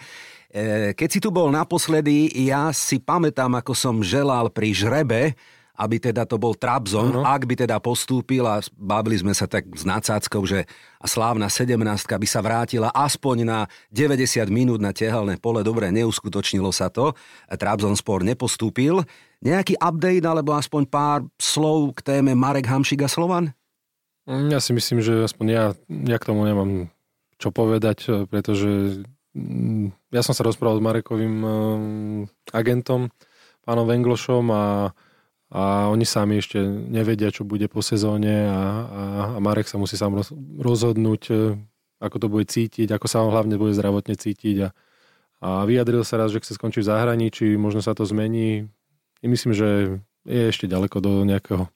E, 0.52 0.93
keď 0.93 1.09
si 1.09 1.25
tu 1.25 1.33
bol 1.33 1.49
naposledy, 1.49 2.28
ja 2.52 2.69
si 2.76 3.00
pamätám, 3.00 3.49
ako 3.57 3.73
som 3.73 4.05
želal 4.05 4.52
pri 4.52 4.76
žrebe, 4.76 5.33
aby 5.76 5.97
teda 5.97 6.28
to 6.28 6.37
bol 6.37 6.52
Trabzon, 6.52 7.16
uh-huh. 7.16 7.25
ak 7.25 7.49
by 7.49 7.55
teda 7.57 7.81
postúpil 7.81 8.45
a 8.45 8.61
bavili 8.76 9.16
sme 9.16 9.33
sa 9.33 9.49
tak 9.49 9.69
s 9.73 9.88
nadsázkou, 9.88 10.45
že 10.45 10.69
a 11.00 11.07
slávna 11.09 11.52
17 11.52 11.81
by 12.12 12.28
sa 12.28 12.40
vrátila 12.40 12.88
aspoň 12.93 13.37
na 13.45 13.59
90 13.88 14.52
minút 14.52 14.81
na 14.85 14.93
tehalné 14.93 15.37
pole. 15.40 15.61
Dobre, 15.61 15.93
neuskutočnilo 15.93 16.73
sa 16.73 16.88
to. 16.88 17.12
Trabzon 17.49 17.97
spor 17.97 18.25
nepostúpil. 18.25 19.05
Nejaký 19.45 19.76
update 19.76 20.25
alebo 20.25 20.57
aspoň 20.57 20.83
pár 20.88 21.21
slov 21.37 21.97
k 22.00 22.14
téme 22.14 22.33
Marek 22.33 22.66
Hamšik 22.66 23.05
a 23.05 23.09
Slovan? 23.11 23.52
Ja 24.26 24.59
si 24.59 24.75
myslím, 24.75 25.05
že 25.05 25.23
aspoň 25.23 25.47
ja, 25.47 25.64
ja 25.87 26.16
k 26.19 26.26
tomu 26.26 26.43
nemám 26.43 26.90
čo 27.37 27.52
povedať, 27.52 28.26
pretože 28.26 29.05
mm, 29.37 30.11
ja 30.11 30.25
som 30.25 30.33
sa 30.33 30.43
rozprával 30.43 30.81
s 30.81 30.87
Marekovým 30.88 31.37
um, 31.45 31.50
agentom, 32.50 33.12
pánom 33.62 33.87
Venglošom 33.87 34.45
a 34.50 34.64
a 35.47 35.87
oni 35.95 36.02
sami 36.02 36.43
ešte 36.43 36.59
nevedia, 36.66 37.31
čo 37.31 37.47
bude 37.47 37.71
po 37.71 37.78
sezóne 37.78 38.50
a, 38.50 38.59
a, 38.59 39.02
a 39.35 39.38
Marek 39.38 39.71
sa 39.71 39.78
musí 39.78 39.95
sám 39.95 40.19
roz, 40.19 40.35
rozhodnúť, 40.59 41.23
e, 41.31 41.55
ako 42.02 42.16
to 42.19 42.26
bude 42.26 42.50
cítiť, 42.50 42.90
ako 42.90 43.07
sa 43.07 43.23
on 43.23 43.31
hlavne 43.31 43.55
bude 43.55 43.71
zdravotne 43.71 44.19
cítiť 44.19 44.57
a, 44.66 44.69
a 45.47 45.49
vyjadril 45.62 46.02
sa 46.02 46.19
raz, 46.19 46.35
že 46.35 46.43
chce 46.43 46.59
skončiť 46.59 46.83
v 46.83 46.90
zahraničí, 46.90 47.47
možno 47.54 47.78
sa 47.78 47.95
to 47.95 48.02
zmení. 48.02 48.67
Myslím, 49.26 49.52
že 49.52 50.00
je 50.26 50.43
ešte 50.50 50.71
ďaleko 50.71 50.99
do 50.99 51.12
nejakého 51.23 51.71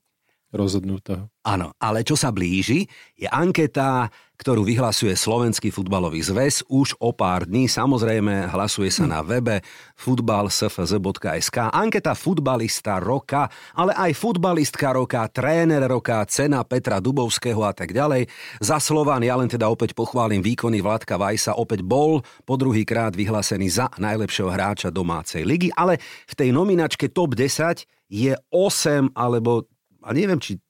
rozhodnutého. 0.51 1.31
Áno, 1.41 1.73
ale 1.81 2.05
čo 2.05 2.19
sa 2.19 2.29
blíži, 2.35 2.85
je 3.17 3.25
anketa, 3.31 4.13
ktorú 4.41 4.65
vyhlasuje 4.65 5.13
Slovenský 5.13 5.69
futbalový 5.69 6.25
zväz 6.25 6.65
už 6.69 6.97
o 6.97 7.13
pár 7.13 7.45
dní. 7.45 7.69
Samozrejme, 7.69 8.49
hlasuje 8.49 8.89
sa 8.89 9.05
na 9.05 9.21
webe 9.21 9.61
futbalsfz.sk. 10.01 11.57
Anketa 11.71 12.17
futbalista 12.17 12.97
roka, 13.01 13.53
ale 13.77 13.93
aj 13.93 14.17
futbalistka 14.17 14.97
roka, 14.97 15.25
tréner 15.29 15.85
roka, 15.85 16.25
cena 16.25 16.65
Petra 16.65 17.05
Dubovského 17.05 17.61
a 17.65 17.73
tak 17.77 17.93
ďalej. 17.93 18.29
Za 18.65 18.81
Slován 18.81 19.21
ja 19.21 19.37
len 19.37 19.49
teda 19.49 19.69
opäť 19.69 19.93
pochválim 19.93 20.41
výkony 20.41 20.81
Vladka 20.81 21.21
Vajsa. 21.21 21.57
Opäť 21.61 21.85
bol 21.85 22.25
po 22.49 22.57
druhý 22.57 22.89
krát 22.89 23.13
vyhlásený 23.13 23.69
za 23.69 23.87
najlepšieho 23.97 24.49
hráča 24.49 24.89
domácej 24.89 25.45
ligy, 25.45 25.69
ale 25.77 26.01
v 26.29 26.35
tej 26.35 26.51
nominačke 26.51 27.13
top 27.13 27.37
10 27.37 27.85
je 28.11 28.35
8 28.51 29.15
alebo 29.15 29.70
a 30.05 30.11
neviem, 30.17 30.41
či 30.41 30.61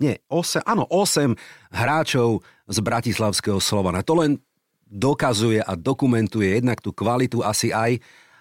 nie, 0.00 0.16
8, 0.32 0.64
áno, 0.64 0.88
8 0.88 1.36
hráčov 1.76 2.40
z 2.64 2.78
Bratislavského 2.80 3.60
Slovana. 3.60 4.00
To 4.00 4.16
len 4.16 4.40
dokazuje 4.88 5.60
a 5.60 5.76
dokumentuje 5.76 6.56
jednak 6.56 6.80
tú 6.80 6.90
kvalitu 6.96 7.44
asi 7.44 7.70
aj 7.70 8.00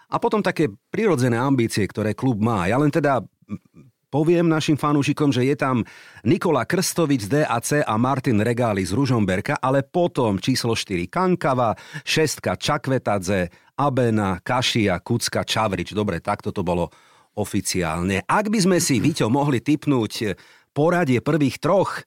a 0.10 0.16
potom 0.18 0.42
také 0.42 0.72
prirodzené 0.90 1.38
ambície, 1.38 1.86
ktoré 1.86 2.18
klub 2.18 2.42
má. 2.42 2.66
Ja 2.66 2.80
len 2.80 2.90
teda 2.90 3.22
poviem 4.10 4.50
našim 4.50 4.74
fanúšikom, 4.74 5.30
že 5.30 5.46
je 5.46 5.54
tam 5.54 5.86
Nikola 6.26 6.66
Krstovič 6.66 7.30
z 7.30 7.46
DAC 7.46 7.86
a 7.86 7.94
Martin 8.00 8.42
Regáli 8.42 8.82
z 8.82 8.98
Ružomberka, 8.98 9.62
ale 9.62 9.86
potom 9.86 10.42
číslo 10.42 10.74
4 10.74 11.06
Kankava, 11.12 11.78
6 12.02 12.42
Čakvetadze, 12.58 13.54
Abena, 13.78 14.42
Kašia, 14.42 14.98
Kucka, 15.06 15.46
Čavrič. 15.46 15.94
Dobre, 15.94 16.18
takto 16.24 16.50
to 16.50 16.66
bolo 16.66 16.90
oficiálne. 17.40 18.28
Ak 18.28 18.52
by 18.52 18.60
sme 18.60 18.78
si, 18.84 19.00
Vyťo, 19.00 19.32
mohli 19.32 19.64
typnúť 19.64 20.36
poradie 20.76 21.24
prvých 21.24 21.64
troch 21.64 22.04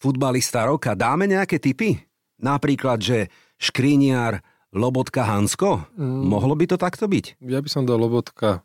futbalista 0.00 0.64
roka, 0.64 0.96
dáme 0.96 1.28
nejaké 1.28 1.60
typy? 1.60 2.00
Napríklad, 2.40 3.00
že 3.00 3.28
Škriniar, 3.56 4.40
Lobotka, 4.76 5.24
Hansko? 5.24 5.88
Mm. 5.96 6.28
Mohlo 6.28 6.52
by 6.56 6.64
to 6.68 6.76
takto 6.76 7.08
byť? 7.08 7.40
Ja 7.40 7.64
by 7.64 7.68
som 7.72 7.88
dal 7.88 7.96
Lobotka, 7.96 8.60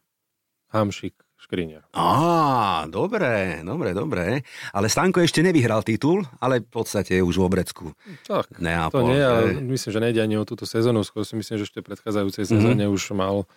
Hamšik, 0.76 1.16
Škriniar. 1.40 1.88
Á, 1.96 2.84
dobre, 2.92 3.64
dobre, 3.64 3.96
dobre. 3.96 4.44
Ale 4.76 4.92
Stanko 4.92 5.24
ešte 5.24 5.40
nevyhral 5.40 5.88
titul, 5.88 6.28
ale 6.44 6.60
v 6.60 6.70
podstate 6.70 7.18
je 7.18 7.24
už 7.24 7.40
v 7.40 7.48
obrecku. 7.48 7.86
Tak, 8.28 8.60
Neapol, 8.60 9.08
to 9.08 9.16
nie, 9.16 9.24
ale 9.24 9.42
myslím, 9.64 9.92
že 9.96 10.04
nejde 10.04 10.20
ani 10.20 10.36
o 10.36 10.44
túto 10.44 10.68
sezónu, 10.68 11.08
skôr 11.08 11.24
si 11.24 11.40
myslím, 11.40 11.64
že 11.64 11.66
ešte 11.72 11.80
v 11.80 11.96
predchádzajúcej 11.96 12.44
sezóne 12.46 12.84
mm-hmm. 12.86 12.96
už 13.00 13.16
mal 13.16 13.48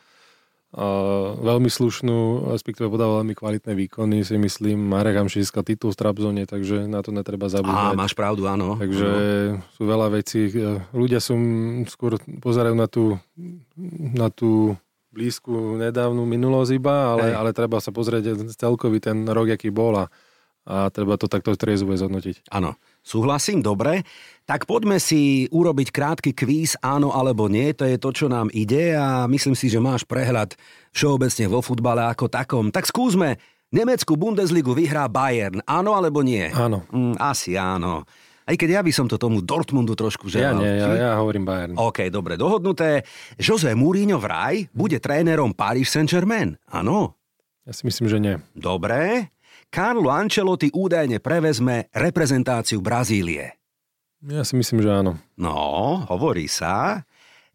veľmi 1.38 1.70
slušnú, 1.70 2.50
respektíve 2.50 2.90
podával 2.90 3.22
veľmi 3.22 3.38
kvalitné 3.38 3.72
výkony, 3.78 4.26
si 4.26 4.34
myslím. 4.34 4.90
Marek 4.90 5.22
Hamši 5.22 5.46
získal 5.46 5.62
titul 5.62 5.94
v 5.94 5.98
Trabzone, 6.02 6.42
takže 6.50 6.90
na 6.90 6.98
to 6.98 7.14
netreba 7.14 7.46
zabúdať. 7.46 7.94
Á, 7.94 7.98
máš 7.98 8.18
pravdu, 8.18 8.50
áno. 8.50 8.74
Takže 8.74 9.06
áno. 9.06 9.62
sú 9.70 9.82
veľa 9.86 10.10
vecí. 10.10 10.50
Ľudia 10.90 11.22
sú 11.22 11.38
skôr 11.86 12.18
pozerajú 12.42 12.74
na 12.74 12.90
tú, 12.90 13.22
na 14.18 14.34
tú 14.34 14.74
blízku 15.14 15.78
nedávnu 15.78 16.26
minulosť 16.26 16.70
iba, 16.74 17.14
ale, 17.14 17.30
ale 17.30 17.54
treba 17.54 17.78
sa 17.78 17.94
pozrieť 17.94 18.50
celkový 18.58 18.98
ten 18.98 19.22
rok, 19.30 19.54
aký 19.54 19.70
bol 19.70 19.94
a, 19.94 20.10
a 20.66 20.90
treba 20.90 21.14
to 21.14 21.30
takto 21.30 21.54
triezvo 21.54 21.94
zhodnotiť. 21.94 22.50
Áno, 22.50 22.74
súhlasím, 23.04 23.60
dobre. 23.60 24.02
Tak 24.44 24.64
poďme 24.64 25.00
si 25.00 25.48
urobiť 25.52 25.88
krátky 25.92 26.32
kvíz, 26.32 26.76
áno 26.80 27.12
alebo 27.12 27.48
nie, 27.48 27.72
to 27.76 27.84
je 27.84 27.96
to, 27.96 28.10
čo 28.12 28.26
nám 28.28 28.52
ide 28.52 28.92
a 28.96 29.24
myslím 29.28 29.56
si, 29.56 29.68
že 29.72 29.80
máš 29.80 30.04
prehľad 30.04 30.56
všeobecne 30.92 31.48
vo 31.48 31.60
futbale 31.64 32.04
ako 32.08 32.28
takom. 32.28 32.68
Tak 32.68 32.88
skúsme, 32.88 33.40
Nemeckú 33.74 34.14
Bundesligu 34.14 34.70
vyhrá 34.70 35.10
Bayern, 35.10 35.58
áno 35.66 35.98
alebo 35.98 36.22
nie? 36.22 36.46
Áno. 36.54 36.86
Mm, 36.94 37.18
asi 37.18 37.58
áno. 37.58 38.06
Aj 38.44 38.54
keď 38.54 38.78
ja 38.78 38.80
by 38.86 38.92
som 38.94 39.10
to 39.10 39.18
tomu 39.18 39.42
Dortmundu 39.42 39.98
trošku 39.98 40.30
želal. 40.30 40.60
Ja 40.60 40.62
nie, 40.62 40.72
ja, 40.78 40.88
ja 40.94 41.10
hovorím 41.18 41.42
Bayern. 41.42 41.74
OK, 41.74 42.06
dobre, 42.06 42.38
dohodnuté. 42.38 43.02
Jose 43.34 43.74
Mourinho 43.74 44.22
vraj 44.22 44.68
bude 44.70 45.02
trénerom 45.02 45.56
Paris 45.56 45.90
Saint-Germain, 45.90 46.54
áno? 46.70 47.18
Ja 47.66 47.72
si 47.74 47.82
myslím, 47.88 48.06
že 48.06 48.18
nie. 48.22 48.34
Dobre. 48.54 49.33
Carlo 49.74 50.06
Ancelotti 50.06 50.70
údajne 50.70 51.18
prevezme 51.18 51.90
reprezentáciu 51.90 52.78
Brazílie. 52.78 53.58
Ja 54.22 54.46
si 54.46 54.54
myslím, 54.54 54.86
že 54.86 55.02
áno. 55.02 55.18
No, 55.34 55.98
hovorí 56.06 56.46
sa. 56.46 57.02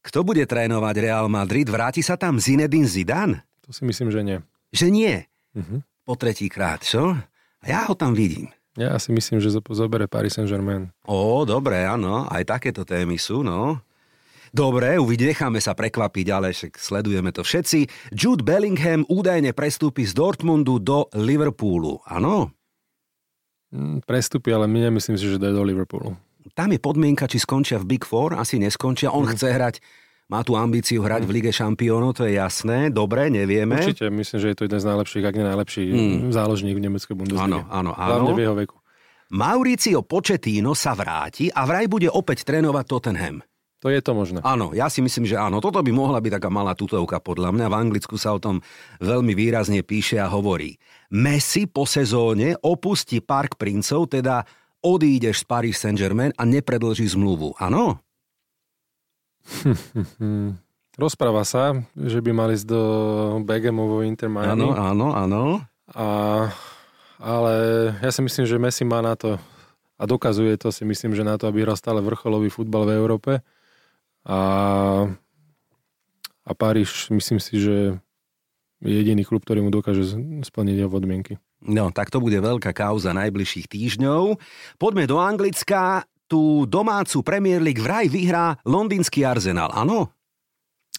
Kto 0.03 0.27
bude 0.27 0.43
trénovať 0.43 0.99
Real 0.99 1.31
Madrid? 1.31 1.71
Vráti 1.71 2.03
sa 2.03 2.19
tam 2.19 2.35
Zinedine 2.35 2.91
Zidane? 2.91 3.47
To 3.63 3.71
si 3.71 3.87
myslím, 3.87 4.11
že 4.11 4.19
nie. 4.19 4.37
Že 4.75 4.87
nie? 4.91 5.13
Uh-huh. 5.55 5.79
Po 6.03 6.19
tretíkrát, 6.19 6.83
čo? 6.83 7.15
A 7.63 7.63
ja 7.63 7.87
ho 7.87 7.95
tam 7.95 8.11
vidím. 8.11 8.51
Ja 8.75 8.99
si 8.99 9.15
myslím, 9.15 9.39
že 9.39 9.55
zobere 9.55 10.11
Paris 10.11 10.35
Saint-Germain. 10.35 10.91
Ó, 11.07 11.47
dobre, 11.47 11.87
áno. 11.87 12.27
Aj 12.27 12.43
takéto 12.43 12.83
témy 12.83 13.15
sú, 13.15 13.47
no. 13.47 13.79
Dobre, 14.49 14.97
uvidí, 14.97 15.29
necháme 15.29 15.61
sa 15.61 15.77
prekvapiť, 15.77 16.27
ale 16.33 16.51
však 16.51 16.77
sledujeme 16.77 17.29
to 17.29 17.45
všetci. 17.45 18.11
Jude 18.13 18.41
Bellingham 18.41 19.05
údajne 19.05 19.53
prestúpi 19.53 20.05
z 20.05 20.17
Dortmundu 20.17 20.81
do 20.81 21.05
Liverpoolu, 21.13 22.01
áno? 22.05 22.53
Mm, 23.69 24.01
prestúpi, 24.03 24.49
ale 24.49 24.65
my 24.65 24.89
nemyslím 24.89 25.17
si, 25.17 25.29
že 25.29 25.37
dá 25.37 25.53
do 25.53 25.61
Liverpoolu. 25.61 26.17
Tam 26.57 26.73
je 26.73 26.81
podmienka, 26.81 27.29
či 27.29 27.37
skončia 27.37 27.77
v 27.77 27.95
Big 27.97 28.03
Four, 28.03 28.33
asi 28.33 28.57
neskončia. 28.57 29.13
On 29.13 29.25
mm. 29.25 29.31
chce 29.37 29.47
hrať 29.53 29.75
má 30.29 30.45
tu 30.45 30.53
ambíciu 30.53 31.01
hrať 31.01 31.25
v 31.25 31.41
Lige 31.41 31.49
šampiónov, 31.49 32.13
to 32.13 32.29
je 32.29 32.37
jasné. 32.37 32.93
Dobre, 32.93 33.33
nevieme. 33.33 33.81
Určite, 33.81 34.13
myslím, 34.13 34.37
že 34.37 34.47
je 34.53 34.57
to 34.61 34.65
jeden 34.69 34.77
z 34.77 34.85
najlepších, 34.85 35.25
ak 35.25 35.33
nie 35.33 35.45
najlepší 35.45 35.83
mm. 35.89 36.17
záložník 36.29 36.77
v 36.77 36.83
nemeckej 36.85 37.15
Bundesliga. 37.17 37.49
Áno, 37.49 37.59
áno, 37.65 37.91
áno. 37.97 38.29
Hlavne 38.29 38.33
v 38.37 38.41
jeho 38.45 38.55
veku. 38.55 38.77
Mauricio 39.33 40.05
Pochettino 40.05 40.77
sa 40.77 40.93
vráti 40.93 41.49
a 41.49 41.65
vraj 41.65 41.89
bude 41.89 42.09
opäť 42.09 42.45
trénovať 42.45 42.85
Tottenham. 42.85 43.41
To 43.79 43.87
je 43.87 44.03
to 44.03 44.11
možné. 44.11 44.43
Áno, 44.43 44.75
ja 44.75 44.91
si 44.91 44.99
myslím, 44.99 45.23
že 45.23 45.39
áno. 45.39 45.63
Toto 45.63 45.79
by 45.79 45.91
mohla 45.95 46.19
byť 46.19 46.35
taká 46.35 46.51
malá 46.51 46.75
tutovka 46.75 47.23
podľa 47.23 47.55
mňa. 47.55 47.71
V 47.71 47.77
Anglicku 47.79 48.19
sa 48.19 48.35
o 48.35 48.39
tom 48.43 48.59
veľmi 48.99 49.31
výrazne 49.31 49.79
píše 49.87 50.19
a 50.19 50.27
hovorí. 50.27 50.75
Messi 51.15 51.63
po 51.63 51.87
sezóne 51.87 52.59
opustí 52.59 53.23
Park 53.23 53.55
princov, 53.55 54.11
teda 54.11 54.43
odídeš 54.83 55.43
z 55.43 55.47
Paris 55.47 55.79
Saint-Germain 55.79 56.35
a 56.35 56.43
nepredlží 56.43 57.07
zmluvu. 57.07 57.55
Áno? 57.55 58.03
Rozpráva 60.99 61.47
sa, 61.47 61.79
že 61.95 62.19
by 62.19 62.35
mali 62.35 62.59
ísť 62.59 62.67
do 62.67 62.81
Begemovo 63.47 64.03
Inter 64.03 64.27
Miami. 64.27 64.59
Áno, 64.59 64.75
áno, 64.75 65.07
áno. 65.15 65.43
A, 65.95 66.07
ale 67.15 67.55
ja 68.03 68.11
si 68.11 68.19
myslím, 68.19 68.43
že 68.43 68.59
Messi 68.59 68.83
má 68.83 68.99
na 68.99 69.15
to 69.15 69.39
a 69.99 70.03
dokazuje 70.03 70.55
to 70.59 70.71
si 70.71 70.83
myslím, 70.83 71.15
že 71.15 71.27
na 71.27 71.39
to, 71.39 71.47
aby 71.47 71.63
hral 71.63 71.75
stále 71.75 72.03
vrcholový 72.03 72.51
futbal 72.51 72.87
v 72.87 72.95
Európe. 72.95 73.31
A, 74.27 74.39
a 76.43 76.51
Paríž 76.55 77.11
myslím 77.13 77.39
si, 77.39 77.59
že 77.59 77.99
je 78.79 78.93
jediný 78.95 79.27
klub, 79.27 79.43
ktorý 79.43 79.63
mu 79.63 79.71
dokáže 79.71 80.15
splniť 80.43 80.75
jeho 80.75 80.91
podmienky. 80.91 81.35
No, 81.59 81.91
tak 81.91 82.07
to 82.07 82.23
bude 82.23 82.39
veľká 82.39 82.71
kauza 82.71 83.11
najbližších 83.11 83.67
týždňov. 83.67 84.39
Poďme 84.79 85.03
do 85.03 85.19
Anglicka 85.19 86.07
tú 86.29 86.63
domácu 86.63 87.19
Premier 87.25 87.59
League 87.59 87.83
vraj 87.83 88.07
vyhrá 88.07 88.55
londýnsky 88.63 89.27
Arsenal, 89.27 89.73
áno? 89.75 90.07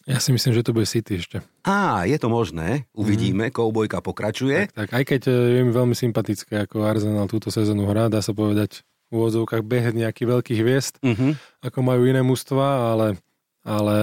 Ja 0.08 0.18
si 0.18 0.34
myslím, 0.34 0.52
že 0.56 0.64
to 0.66 0.74
bude 0.74 0.90
City 0.90 1.22
ešte. 1.22 1.38
Á, 1.62 2.02
je 2.08 2.16
to 2.18 2.26
možné. 2.32 2.88
Uvidíme, 2.96 3.48
mm. 3.48 3.54
koubojka 3.54 4.02
pokračuje. 4.02 4.72
Tak, 4.72 4.74
tak, 4.74 4.88
aj 4.96 5.04
keď 5.06 5.20
e, 5.28 5.32
je 5.54 5.60
mi 5.62 5.72
veľmi 5.72 5.94
sympatické, 5.94 6.66
ako 6.66 6.82
Arsenal 6.82 7.30
túto 7.30 7.52
sezónu 7.52 7.86
hrá, 7.86 8.10
dá 8.10 8.18
sa 8.24 8.34
povedať 8.34 8.82
v 9.10 9.12
úvodzovkách 9.18 9.66
behet 9.66 9.98
nejakých 9.98 10.30
veľkých 10.38 10.58
hviezd, 10.62 10.94
mm-hmm. 11.02 11.32
ako 11.66 11.78
majú 11.82 12.06
iné 12.06 12.22
mužstva, 12.22 12.94
ale, 12.94 13.18
ale, 13.66 13.98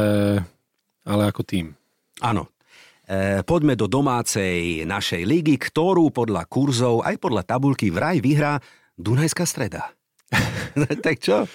ale 1.07 1.23
ako 1.31 1.41
tým. 1.47 1.71
Áno. 2.19 2.51
E, 3.07 3.39
poďme 3.47 3.79
do 3.79 3.87
domácej 3.87 4.83
našej 4.83 5.23
ligy, 5.23 5.55
ktorú 5.55 6.11
podľa 6.11 6.43
kurzov 6.51 7.07
aj 7.07 7.15
podľa 7.23 7.47
tabulky 7.47 7.87
vraj 7.87 8.19
vyhrá 8.19 8.59
Dunajská 8.99 9.47
streda. 9.47 9.95
tak 11.05 11.23
čo? 11.23 11.47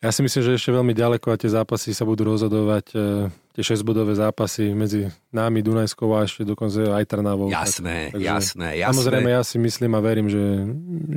Ja 0.00 0.14
si 0.14 0.24
myslím, 0.24 0.40
že 0.46 0.56
ešte 0.56 0.72
veľmi 0.72 0.96
ďaleko 0.96 1.28
a 1.28 1.36
tie 1.36 1.50
zápasy 1.52 1.92
sa 1.92 2.08
budú 2.08 2.30
rozhodovať, 2.30 2.86
e, 2.94 3.26
tie 3.52 3.62
6-bodové 3.66 4.14
zápasy 4.16 4.70
medzi 4.70 5.10
námi, 5.34 5.60
Dunajskou 5.60 6.14
a 6.14 6.24
ešte 6.24 6.46
dokonca 6.46 6.94
aj 6.94 7.04
Trnavou. 7.04 7.50
Jasné, 7.50 8.08
tak, 8.08 8.16
takže, 8.16 8.24
jasné, 8.24 8.68
jasné. 8.80 8.92
Samozrejme, 8.96 9.28
ja 9.34 9.42
si 9.44 9.56
myslím 9.58 9.92
a 9.98 10.00
verím, 10.00 10.30
že, 10.30 10.44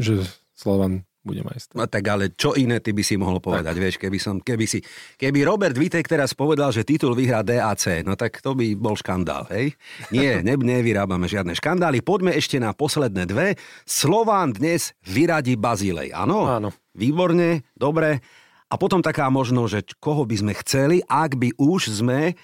že 0.02 0.14
Slovan 0.58 1.06
bude 1.24 1.40
majster. 1.42 1.74
No 1.80 1.88
tak 1.88 2.04
ale 2.12 2.36
čo 2.36 2.52
iné 2.60 2.84
ty 2.84 2.92
by 2.92 3.04
si 3.04 3.16
mohol 3.16 3.40
povedať, 3.40 3.74
tak. 3.74 3.82
vieš, 3.82 3.96
keby, 3.96 4.18
som, 4.20 4.36
keby, 4.44 4.66
si, 4.68 4.84
keby 5.16 5.48
Robert 5.48 5.74
Vitek 5.74 6.04
teraz 6.04 6.36
povedal, 6.36 6.76
že 6.76 6.84
titul 6.84 7.16
vyhrá 7.16 7.42
DAC, 7.42 8.04
no 8.04 8.20
tak 8.20 8.44
to 8.44 8.52
by 8.52 8.76
bol 8.76 9.00
škandál, 9.00 9.48
hej? 9.48 9.72
Nie, 10.12 10.40
ne, 10.46 10.60
nevyrábame 10.60 11.26
žiadne 11.32 11.56
škandály. 11.56 12.04
Poďme 12.04 12.36
ešte 12.36 12.60
na 12.60 12.76
posledné 12.76 13.24
dve. 13.24 13.56
Slován 13.88 14.52
dnes 14.52 14.92
vyradí 15.08 15.56
Bazilej, 15.56 16.12
áno? 16.12 16.44
Áno. 16.44 16.70
Výborne, 16.92 17.64
dobre. 17.74 18.20
A 18.68 18.76
potom 18.76 19.00
taká 19.00 19.32
možnosť, 19.32 19.72
že 19.72 19.82
koho 20.04 20.28
by 20.28 20.36
sme 20.36 20.54
chceli, 20.60 21.00
ak 21.08 21.40
by 21.40 21.56
už 21.56 22.04
sme 22.04 22.36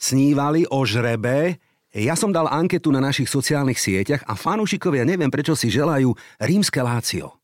snívali 0.00 0.64
o 0.70 0.82
žrebe, 0.88 1.60
ja 1.94 2.18
som 2.18 2.34
dal 2.34 2.50
anketu 2.50 2.90
na 2.90 2.98
našich 2.98 3.30
sociálnych 3.30 3.78
sieťach 3.78 4.26
a 4.26 4.34
fanúšikovia 4.34 5.06
neviem 5.06 5.30
prečo 5.30 5.54
si 5.54 5.70
želajú 5.70 6.10
rímske 6.42 6.82
Lácio. 6.82 7.43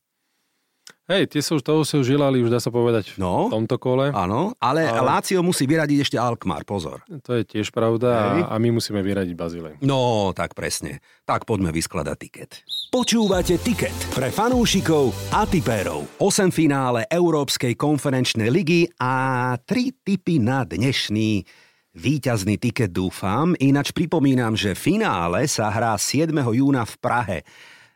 Hej, 1.10 1.26
tie 1.26 1.42
už 1.42 1.66
toho 1.66 1.82
sa 1.82 1.98
už 1.98 2.06
žilali, 2.06 2.38
už 2.38 2.54
dá 2.54 2.62
sa 2.62 2.70
povedať 2.70 3.18
no, 3.18 3.50
v 3.50 3.58
tomto 3.58 3.82
kole. 3.82 4.14
Áno, 4.14 4.54
ale, 4.62 4.86
ale 4.86 5.02
Lácio 5.02 5.42
musí 5.42 5.66
vyradiť 5.66 6.06
ešte 6.06 6.14
Alkmaar, 6.14 6.62
pozor. 6.62 7.02
To 7.26 7.34
je 7.34 7.42
tiež 7.42 7.74
pravda 7.74 8.46
a, 8.46 8.54
a 8.54 8.54
my 8.62 8.78
musíme 8.78 9.02
vyradiť 9.02 9.34
Bazilej. 9.34 9.74
No, 9.82 10.30
tak 10.30 10.54
presne. 10.54 11.02
Tak 11.26 11.50
poďme 11.50 11.74
vyskladať 11.74 12.14
tiket. 12.14 12.50
Počúvate 12.94 13.58
tiket 13.58 13.98
pre 14.14 14.30
fanúšikov 14.30 15.10
a 15.34 15.42
tipérov. 15.50 16.06
8 16.22 16.54
finále 16.54 17.10
Európskej 17.10 17.74
konferenčnej 17.74 18.46
ligy 18.46 18.86
a 19.02 19.58
3 19.58 20.06
tipy 20.06 20.38
na 20.38 20.62
dnešný 20.62 21.42
Výťazný 21.90 22.54
tiket 22.54 22.94
dúfam, 22.94 23.50
ináč 23.58 23.90
pripomínam, 23.90 24.54
že 24.54 24.78
finále 24.78 25.50
sa 25.50 25.74
hrá 25.74 25.98
7. 25.98 26.30
júna 26.30 26.86
v 26.86 26.94
Prahe 27.02 27.38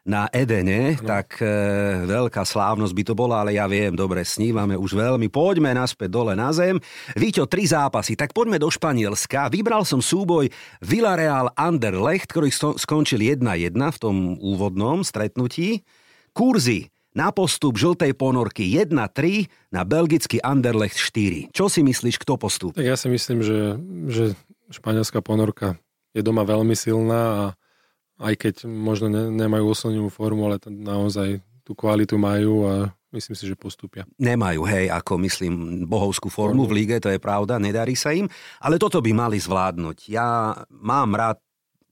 na 0.05 0.29
Edene, 0.29 1.01
no. 1.01 1.09
tak 1.09 1.41
e, 1.41 1.49
veľká 2.05 2.45
slávnosť 2.45 2.93
by 2.93 3.03
to 3.09 3.15
bola, 3.17 3.41
ale 3.41 3.57
ja 3.57 3.65
viem, 3.65 3.97
dobre, 3.97 4.21
snívame 4.21 4.77
už 4.77 4.93
veľmi. 4.93 5.33
Poďme 5.33 5.73
naspäť 5.73 6.13
dole 6.13 6.37
na 6.37 6.53
zem. 6.53 6.77
Víťo, 7.17 7.49
tri 7.49 7.65
zápasy, 7.65 8.13
tak 8.13 8.37
poďme 8.37 8.61
do 8.61 8.69
Španielska. 8.69 9.49
Vybral 9.49 9.89
som 9.89 10.05
súboj 10.05 10.53
Villarreal 10.85 11.49
Anderlecht, 11.57 12.29
ktorý 12.29 12.53
skončil 12.77 13.25
1-1 13.25 13.73
v 13.73 13.99
tom 13.99 14.17
úvodnom 14.45 15.01
stretnutí. 15.01 15.81
Kurzy 16.37 16.93
na 17.17 17.33
postup 17.33 17.79
žltej 17.79 18.13
ponorky 18.13 18.75
1-3, 18.77 19.49
na 19.73 19.87
belgický 19.87 20.43
Anderlecht 20.43 21.01
4. 21.01 21.55
Čo 21.55 21.73
si 21.73 21.81
myslíš, 21.81 22.21
kto 22.21 22.37
postup? 22.37 22.77
Tak 22.77 22.85
ja 22.85 22.99
si 22.99 23.09
myslím, 23.09 23.41
že, 23.41 23.79
že 24.11 24.25
španielská 24.69 25.23
ponorka 25.23 25.79
je 26.13 26.21
doma 26.21 26.43
veľmi 26.43 26.75
silná 26.75 27.23
a 27.23 27.45
aj 28.21 28.35
keď 28.39 28.55
možno 28.71 29.11
ne, 29.11 29.31
nemajú 29.33 29.65
oslnenú 29.75 30.07
formu, 30.11 30.47
ale 30.47 30.63
naozaj 30.67 31.43
tú 31.65 31.73
kvalitu 31.73 32.21
majú 32.21 32.69
a 32.69 32.75
myslím 33.15 33.35
si, 33.35 33.45
že 33.49 33.57
postupia. 33.57 34.05
Nemajú, 34.21 34.67
hej, 34.69 34.91
ako 34.91 35.17
myslím, 35.25 35.87
bohovskú 35.89 36.29
formu 36.29 36.69
v 36.69 36.85
líge, 36.85 36.97
to 37.01 37.09
je 37.09 37.23
pravda, 37.23 37.63
nedarí 37.63 37.97
sa 37.97 38.13
im, 38.13 38.29
ale 38.61 38.77
toto 38.77 39.01
by 39.01 39.11
mali 39.15 39.39
zvládnuť. 39.41 40.13
Ja 40.13 40.53
mám 40.69 41.15
rád 41.17 41.41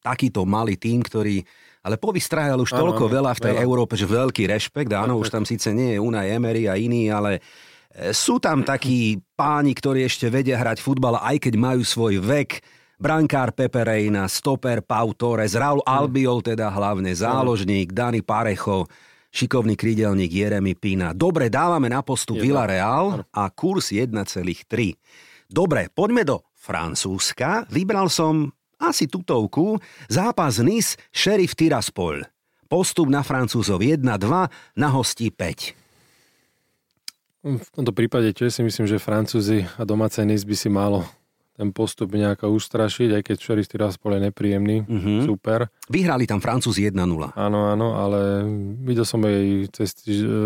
takýto 0.02 0.42
malý 0.42 0.76
tým, 0.76 1.00
ktorý 1.00 1.46
ale 1.82 1.98
povystrajal 1.98 2.62
už 2.62 2.78
ano, 2.78 2.94
toľko 2.94 3.04
ano, 3.10 3.14
veľa 3.18 3.32
v 3.34 3.42
tej 3.42 3.54
veľa. 3.58 3.64
Európe, 3.66 3.94
že 3.98 4.06
veľký 4.06 4.46
rešpekt, 4.46 4.90
áno, 4.94 5.18
už 5.18 5.34
tam 5.34 5.42
síce 5.42 5.74
nie 5.74 5.98
je 5.98 6.02
Unai 6.02 6.30
Emery 6.30 6.70
a 6.70 6.78
iní, 6.78 7.10
ale 7.10 7.42
e, 7.90 8.14
sú 8.14 8.38
tam 8.38 8.62
takí 8.62 9.18
páni, 9.34 9.74
ktorí 9.74 10.06
ešte 10.06 10.30
vedia 10.30 10.62
hrať 10.62 10.78
futbal, 10.78 11.18
aj 11.18 11.42
keď 11.42 11.54
majú 11.58 11.82
svoj 11.82 12.22
vek, 12.22 12.62
brankár 13.02 13.50
Pepe 13.50 13.82
Reina, 13.82 14.30
stoper 14.30 14.78
Pau 14.86 15.10
Torres, 15.10 15.58
Raul 15.58 15.82
Albiol 15.82 16.38
teda 16.38 16.70
hlavne, 16.70 17.10
záložník 17.10 17.90
Dani 17.90 18.22
Parecho, 18.22 18.86
šikovný 19.34 19.74
krídelník 19.74 20.30
Jeremy 20.30 20.78
Pina. 20.78 21.10
Dobre, 21.10 21.50
dávame 21.50 21.90
na 21.90 22.06
postup 22.06 22.38
Villarreal 22.38 23.26
a 23.34 23.50
kurz 23.50 23.90
1,3. 23.90 24.46
Dobre, 25.50 25.90
poďme 25.90 26.22
do 26.22 26.46
Francúzska. 26.54 27.66
Vybral 27.66 28.06
som 28.06 28.54
asi 28.78 29.10
tutovku. 29.10 29.82
Zápas 30.06 30.62
Nice, 30.62 30.94
Sheriff 31.10 31.58
Tiraspol. 31.58 32.22
Postup 32.70 33.10
na 33.10 33.26
Francúzov 33.26 33.82
1-2, 33.82 33.98
na 34.78 34.88
hostí 34.94 35.28
5. 35.28 35.74
V 37.42 37.68
tomto 37.74 37.90
prípade 37.90 38.30
tiež 38.30 38.54
si 38.54 38.62
myslím, 38.62 38.86
že 38.86 39.02
Francúzi 39.02 39.66
a 39.74 39.82
domáce 39.82 40.22
Nice 40.22 40.46
by 40.46 40.54
si 40.54 40.70
malo 40.70 41.02
ten 41.62 41.70
postup 41.70 42.10
nejako 42.10 42.58
ustrašiť, 42.58 43.14
aj 43.14 43.22
keď 43.22 43.36
Sheriff 43.38 43.70
Tiraspol 43.70 44.18
je 44.18 44.26
nepríjemný, 44.26 44.82
mm-hmm. 44.82 45.18
super. 45.30 45.70
Vyhrali 45.86 46.26
tam 46.26 46.42
Francúzi 46.42 46.90
1-0. 46.90 46.98
Áno, 47.38 47.70
áno, 47.70 47.94
ale 47.94 48.42
videl 48.82 49.06
som 49.06 49.22
aj 49.22 49.70
cez, 49.70 49.94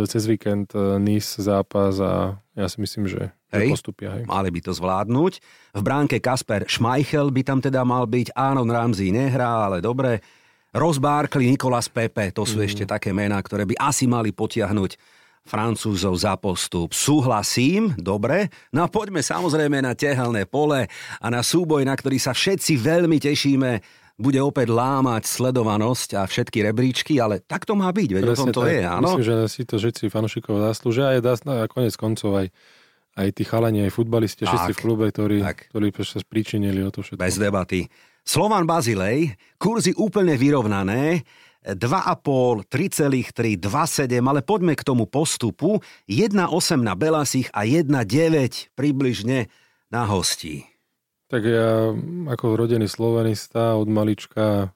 cez 0.05 0.23
víkend 0.29 0.77
eh, 0.77 1.01
Nice 1.01 1.41
zápas 1.41 1.97
a 1.97 2.37
ja 2.53 2.69
si 2.69 2.85
myslím, 2.85 3.09
že, 3.09 3.33
hej, 3.57 3.73
postupia. 3.73 4.13
Hej. 4.13 4.29
Mali 4.29 4.53
by 4.53 4.61
to 4.61 4.73
zvládnuť. 4.77 5.33
V 5.73 5.83
bránke 5.83 6.21
Kasper 6.21 6.69
Schmeichel 6.69 7.33
by 7.33 7.43
tam 7.45 7.65
teda 7.65 7.81
mal 7.89 8.05
byť. 8.05 8.37
Aaron 8.37 8.69
Ramsey 8.69 9.09
nehrá, 9.09 9.73
ale 9.73 9.81
dobre. 9.81 10.21
Ross 10.77 11.01
Barkley, 11.01 11.49
Nikolas 11.49 11.89
Pepe, 11.89 12.29
to 12.37 12.45
sú 12.45 12.61
mm. 12.61 12.65
ešte 12.69 12.85
také 12.85 13.09
mená, 13.09 13.41
ktoré 13.41 13.65
by 13.65 13.81
asi 13.81 14.05
mali 14.05 14.37
potiahnuť 14.37 15.16
Francúzov 15.47 16.19
za 16.19 16.35
postup. 16.37 16.91
Súhlasím, 16.93 17.95
dobre. 17.97 18.51
No 18.75 18.85
a 18.85 18.91
poďme 18.91 19.23
samozrejme 19.23 19.79
na 19.81 19.95
tehelné 19.95 20.45
pole 20.45 20.91
a 21.23 21.27
na 21.31 21.41
súboj, 21.41 21.87
na 21.87 21.95
ktorý 21.95 22.19
sa 22.19 22.35
všetci 22.35 22.77
veľmi 22.77 23.23
tešíme. 23.23 23.71
Bude 24.17 24.41
opäť 24.41 24.73
lámať 24.73 25.29
sledovanosť 25.29 26.17
a 26.17 26.23
všetky 26.25 26.65
rebríčky, 26.65 27.21
ale 27.21 27.45
tak 27.45 27.69
to 27.69 27.77
má 27.77 27.93
byť, 27.93 28.11
veď 28.17 28.25
o 28.33 28.35
tom 28.35 28.49
to 28.49 28.65
tak. 28.65 28.73
je, 28.73 28.81
áno? 28.83 29.09
Myslím, 29.13 29.29
že 29.29 29.37
si 29.53 29.63
to 29.69 29.77
všetci 29.77 30.05
fanúšikov 30.09 30.57
zaslúžia 30.57 31.13
a 31.13 31.13
je 31.15 31.21
dá, 31.21 31.37
no, 31.45 31.53
konec 31.69 31.93
koncov 31.95 32.33
aj 32.45 32.49
aj 33.17 33.33
tí 33.33 33.49
chalani, 33.49 33.89
aj 33.89 33.97
futbalisti, 33.97 34.45
Tak, 34.45 34.53
všetci 34.53 34.73
v 34.77 34.81
klube, 34.81 35.05
ktorí, 35.09 35.41
tak. 35.41 35.73
ktorí 35.73 35.89
sa 36.05 36.21
spríčinili 36.21 36.85
o 36.85 36.93
to 36.93 37.01
všetko. 37.01 37.25
Bez 37.25 37.41
debaty. 37.41 37.89
Slovan 38.27 38.69
Bazilej, 38.69 39.33
kurzy 39.57 39.97
úplne 39.97 40.37
vyrovnané, 40.37 41.25
2,5, 41.67 42.71
3,3, 42.71 43.59
2,7, 43.59 44.23
ale 44.23 44.41
poďme 44.47 44.79
k 44.79 44.87
tomu 44.87 45.11
postupu. 45.11 45.83
1,8 46.07 46.79
na 46.79 46.95
Belasich 46.95 47.51
a 47.51 47.67
1,9 47.67 48.71
približne 48.79 49.51
na 49.91 50.07
hostí. 50.07 50.63
Tak 51.27 51.43
ja 51.43 51.91
ako 52.31 52.55
rodený 52.55 52.87
slovanista 52.87 53.75
od 53.75 53.91
malička 53.91 54.71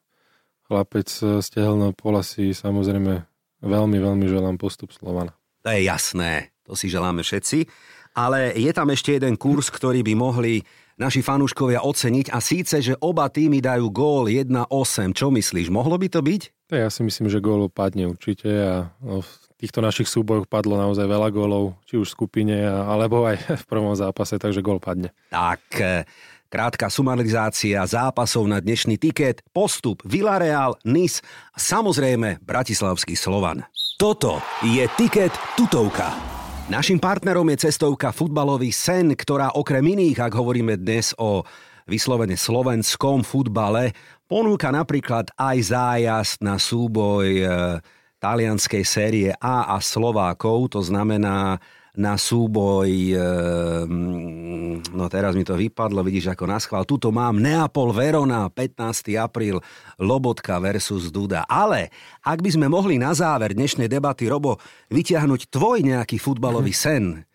chlapec 0.66 1.06
z 1.10 1.46
Tehelného 1.46 1.94
pola 1.94 2.26
si 2.26 2.50
samozrejme 2.50 3.22
veľmi, 3.62 3.98
veľmi 4.02 4.26
želám 4.26 4.58
postup 4.58 4.90
Slovana. 4.90 5.30
To 5.62 5.70
je 5.70 5.86
jasné, 5.86 6.50
to 6.66 6.74
si 6.74 6.90
želáme 6.90 7.22
všetci. 7.22 7.70
Ale 8.18 8.50
je 8.58 8.70
tam 8.74 8.90
ešte 8.90 9.14
jeden 9.14 9.38
kurz, 9.38 9.70
ktorý 9.70 10.02
by 10.02 10.18
mohli 10.18 10.66
naši 11.00 11.24
fanúškovia 11.24 11.80
oceniť 11.80 12.28
a 12.28 12.38
síce, 12.44 12.84
že 12.84 12.94
oba 13.00 13.32
týmy 13.32 13.64
dajú 13.64 13.88
gól 13.88 14.28
1-8. 14.28 15.16
Čo 15.16 15.32
myslíš, 15.32 15.72
mohlo 15.72 15.96
by 15.96 16.12
to 16.12 16.20
byť? 16.20 16.42
Ja 16.76 16.92
si 16.92 17.00
myslím, 17.02 17.32
že 17.32 17.40
gól 17.40 17.72
padne 17.72 18.12
určite 18.12 18.46
a 18.46 18.74
no, 19.00 19.24
v 19.24 19.30
týchto 19.56 19.80
našich 19.80 20.06
súbojoch 20.06 20.46
padlo 20.46 20.76
naozaj 20.76 21.08
veľa 21.08 21.32
gólov, 21.32 21.80
či 21.88 21.96
už 21.96 22.12
v 22.12 22.16
skupine, 22.20 22.56
alebo 22.68 23.24
aj 23.24 23.40
v 23.62 23.64
prvom 23.64 23.96
zápase, 23.96 24.36
takže 24.36 24.60
gól 24.60 24.78
padne. 24.78 25.10
Tak, 25.32 25.62
e, 25.80 26.04
krátka 26.52 26.92
sumarizácia 26.92 27.80
zápasov 27.82 28.44
na 28.44 28.60
dnešný 28.60 29.00
tiket, 29.00 29.40
postup 29.50 30.04
Villarreal, 30.04 30.76
Nice 30.84 31.24
a 31.56 31.58
samozrejme 31.58 32.44
Bratislavský 32.44 33.16
Slovan. 33.16 33.64
Toto 33.96 34.38
je 34.62 34.84
tiket 34.96 35.32
tutovka. 35.56 36.39
Našim 36.70 37.02
partnerom 37.02 37.50
je 37.50 37.66
cestovka 37.66 38.14
Futbalový 38.14 38.70
sen, 38.70 39.18
ktorá 39.18 39.58
okrem 39.58 39.82
iných, 39.82 40.22
ak 40.22 40.38
hovoríme 40.38 40.78
dnes 40.78 41.10
o 41.18 41.42
vyslovene 41.90 42.38
slovenskom 42.38 43.26
futbale, 43.26 43.90
ponúka 44.30 44.70
napríklad 44.70 45.34
aj 45.34 45.58
zájazd 45.66 46.38
na 46.38 46.62
súboj 46.62 47.26
e, 47.26 47.44
talianskej 48.22 48.86
série 48.86 49.34
A 49.42 49.74
a 49.74 49.82
Slovákov, 49.82 50.78
to 50.78 50.80
znamená 50.86 51.58
na 51.98 52.14
súboj, 52.14 52.90
e, 52.90 53.18
mm, 53.86 54.94
no 54.94 55.10
teraz 55.10 55.34
mi 55.34 55.42
to 55.42 55.58
vypadlo, 55.58 56.06
vidíš 56.06 56.34
ako 56.34 56.44
na 56.46 56.58
schvál, 56.62 56.86
tuto 56.86 57.10
mám 57.10 57.42
Neapol 57.42 57.90
Verona, 57.90 58.46
15. 58.46 59.18
apríl, 59.18 59.58
Lobotka 59.98 60.62
versus 60.62 61.10
Duda. 61.10 61.42
Ale 61.50 61.90
ak 62.22 62.38
by 62.38 62.50
sme 62.54 62.66
mohli 62.70 63.00
na 63.00 63.10
záver 63.10 63.58
dnešnej 63.58 63.90
debaty, 63.90 64.30
Robo, 64.30 64.62
vytiahnuť 64.94 65.50
tvoj 65.50 65.82
nejaký 65.82 66.22
futbalový 66.22 66.74
sen, 66.74 67.26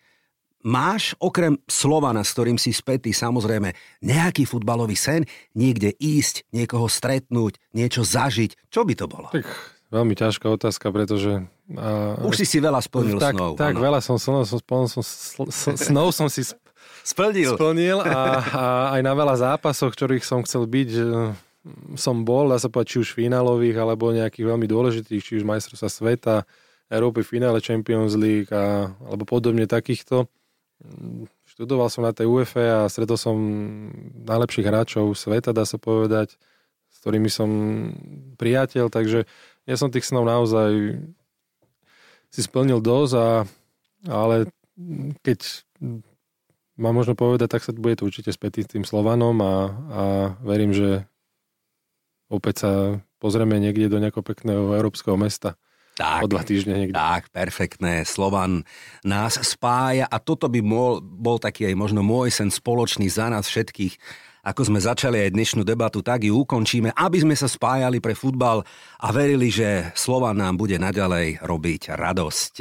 Máš 0.66 1.14
okrem 1.22 1.62
Slovana, 1.70 2.26
s 2.26 2.34
ktorým 2.34 2.58
si 2.58 2.74
spätý, 2.74 3.14
samozrejme, 3.14 3.70
nejaký 4.02 4.50
futbalový 4.50 4.98
sen, 4.98 5.22
niekde 5.54 5.94
ísť, 5.94 6.42
niekoho 6.50 6.90
stretnúť, 6.90 7.54
niečo 7.70 8.02
zažiť? 8.02 8.66
Čo 8.66 8.82
by 8.82 8.94
to 8.98 9.06
bolo? 9.06 9.30
Tak 9.30 9.46
veľmi 9.90 10.14
ťažká 10.18 10.46
otázka, 10.50 10.90
pretože... 10.90 11.46
A, 11.74 12.18
Už 12.26 12.42
si 12.42 12.46
si 12.46 12.58
veľa 12.58 12.82
splnil 12.82 13.18
tak, 13.18 13.34
snov. 13.38 13.54
Tak, 13.58 13.74
áno. 13.74 13.82
veľa 13.82 14.00
som 14.02 14.16
snov, 14.18 14.46
som, 14.46 14.58
splnil, 14.58 14.88
som, 14.90 15.74
snov 15.74 16.10
som 16.14 16.26
si 16.30 16.42
sp- 16.42 16.62
Splnil. 17.06 17.54
splnil 17.54 18.02
a, 18.02 18.42
a 18.50 18.64
aj 18.98 19.00
na 19.06 19.14
veľa 19.14 19.38
zápasoch, 19.38 19.94
ktorých 19.94 20.26
som 20.26 20.42
chcel 20.42 20.66
byť, 20.66 20.90
som 21.94 22.26
bol, 22.26 22.50
dá 22.50 22.58
sa 22.58 22.66
povedať, 22.66 22.98
či 22.98 23.02
už 23.06 23.14
finálových, 23.14 23.78
alebo 23.78 24.10
nejakých 24.10 24.42
veľmi 24.42 24.66
dôležitých, 24.66 25.22
či 25.22 25.32
už 25.38 25.46
majstrovstva 25.46 25.86
sveta, 25.86 26.36
Európy, 26.90 27.22
finále 27.22 27.62
Champions 27.62 28.18
League 28.18 28.50
a, 28.50 28.90
alebo 29.06 29.22
podobne 29.22 29.70
takýchto. 29.70 30.26
Študoval 31.46 31.90
som 31.90 32.02
na 32.02 32.10
tej 32.10 32.26
UEFA 32.26 32.86
a 32.86 32.90
stretol 32.90 33.18
som 33.18 33.38
najlepších 34.26 34.66
hráčov 34.66 35.14
sveta, 35.14 35.54
dá 35.54 35.62
sa 35.62 35.78
povedať, 35.78 36.34
s 36.90 36.96
ktorými 37.02 37.30
som 37.30 37.50
priateľ, 38.34 38.90
takže 38.90 39.30
ja 39.66 39.74
som 39.74 39.90
tých 39.90 40.06
snov 40.06 40.24
naozaj 40.24 41.02
si 42.30 42.40
splnil 42.42 42.78
dosť, 42.78 43.12
a, 43.18 43.28
ale 44.06 44.50
keď 45.26 45.66
mám 46.78 46.94
možno 46.94 47.16
povedať, 47.18 47.48
tak 47.58 47.64
sa 47.64 47.74
bude 47.74 47.98
to 47.98 48.06
určite 48.06 48.30
späť 48.30 48.68
tým 48.68 48.86
Slovanom 48.86 49.36
a, 49.42 49.54
a 49.90 50.02
verím, 50.44 50.70
že 50.70 51.08
opäť 52.28 52.54
sa 52.62 52.72
pozrieme 53.18 53.56
niekde 53.58 53.90
do 53.90 53.98
nejakého 53.98 54.22
pekného 54.22 54.76
európskeho 54.76 55.16
mesta 55.16 55.56
Tak. 55.96 56.22
o 56.22 56.30
dva 56.30 56.44
týždne 56.44 56.76
niekde. 56.76 56.94
Tak, 56.94 57.32
perfektné. 57.32 58.04
Slovan 58.04 58.62
nás 59.02 59.40
spája 59.40 60.04
a 60.06 60.20
toto 60.20 60.46
by 60.52 60.60
bol, 60.60 61.00
bol 61.00 61.40
taký 61.40 61.72
aj 61.72 61.74
možno 61.74 62.04
môj 62.04 62.30
sen 62.30 62.52
spoločný 62.52 63.08
za 63.08 63.32
nás 63.32 63.48
všetkých. 63.48 63.96
Ako 64.46 64.62
sme 64.62 64.78
začali 64.78 65.26
aj 65.26 65.34
dnešnú 65.34 65.66
debatu, 65.66 66.06
tak 66.06 66.22
ju 66.22 66.46
ukončíme, 66.46 66.94
aby 66.94 67.18
sme 67.18 67.34
sa 67.34 67.50
spájali 67.50 67.98
pre 67.98 68.14
futbal 68.14 68.62
a 69.02 69.10
verili, 69.10 69.50
že 69.50 69.90
Slovan 69.98 70.38
nám 70.38 70.54
bude 70.54 70.78
naďalej 70.78 71.42
robiť 71.42 71.90
radosť. 71.98 72.54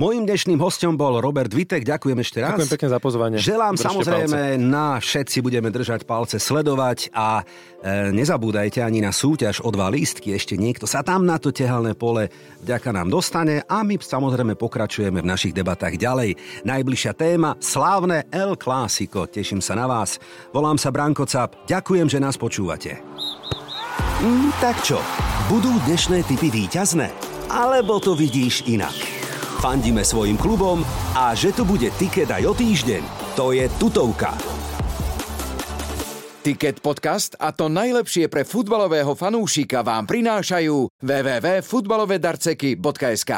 Mojím 0.00 0.24
dnešným 0.24 0.56
hostom 0.56 0.96
bol 0.96 1.20
Robert 1.20 1.52
Vitek, 1.52 1.84
ďakujem 1.84 2.18
ešte 2.24 2.40
raz. 2.40 2.56
Ďakujem 2.56 2.72
pekne 2.72 2.88
za 2.88 3.00
pozvanie. 3.04 3.36
Želám 3.44 3.74
Držte 3.76 3.86
samozrejme 3.92 4.40
palce. 4.56 4.64
na 4.72 4.86
všetci 4.96 5.38
budeme 5.44 5.68
držať 5.68 6.00
palce, 6.08 6.40
sledovať 6.40 7.12
a 7.12 7.44
e, 7.44 8.14
nezabúdajte 8.16 8.80
ani 8.80 9.04
na 9.04 9.12
súťaž 9.12 9.60
o 9.60 9.68
dva 9.68 9.92
lístky. 9.92 10.32
Ešte 10.32 10.56
niekto 10.56 10.88
sa 10.88 11.04
tam 11.04 11.28
na 11.28 11.36
to 11.36 11.52
tehalné 11.52 11.92
pole 11.92 12.32
vďaka 12.64 12.88
nám 12.88 13.12
dostane 13.12 13.60
a 13.68 13.84
my 13.84 14.00
samozrejme 14.00 14.56
pokračujeme 14.56 15.20
v 15.20 15.28
našich 15.28 15.52
debatách 15.52 16.00
ďalej. 16.00 16.64
Najbližšia 16.64 17.12
téma 17.12 17.52
slávne 17.60 18.24
El 18.32 18.56
Clásico. 18.56 19.28
Teším 19.28 19.60
sa 19.60 19.76
na 19.76 19.84
vás. 19.84 20.16
Volám 20.56 20.80
sa 20.80 20.88
Branko 20.88 21.17
Cap. 21.24 21.56
Ďakujem, 21.66 22.06
že 22.06 22.22
nás 22.22 22.36
počúvate. 22.36 23.00
Mm, 24.22 24.50
tak 24.58 24.82
čo, 24.82 24.98
budú 25.50 25.70
dnešné 25.86 26.26
typy 26.26 26.50
víťazné? 26.50 27.10
Alebo 27.48 28.02
to 28.02 28.18
vidíš 28.18 28.66
inak? 28.68 29.18
Fandíme 29.58 30.06
svojim 30.06 30.38
klubom 30.38 30.86
a 31.18 31.34
že 31.34 31.50
tu 31.50 31.66
bude 31.66 31.90
tiket 31.98 32.30
aj 32.30 32.46
o 32.46 32.54
týždeň, 32.54 33.34
to 33.34 33.50
je 33.50 33.66
tutovka. 33.82 34.30
Ticket 36.46 36.78
podcast 36.78 37.34
a 37.42 37.50
to 37.50 37.66
najlepšie 37.66 38.30
pre 38.30 38.46
futbalového 38.46 39.18
fanúšika 39.18 39.82
vám 39.82 40.06
prinášajú 40.06 41.02
www.futbalovedarceky.sk 41.02 43.32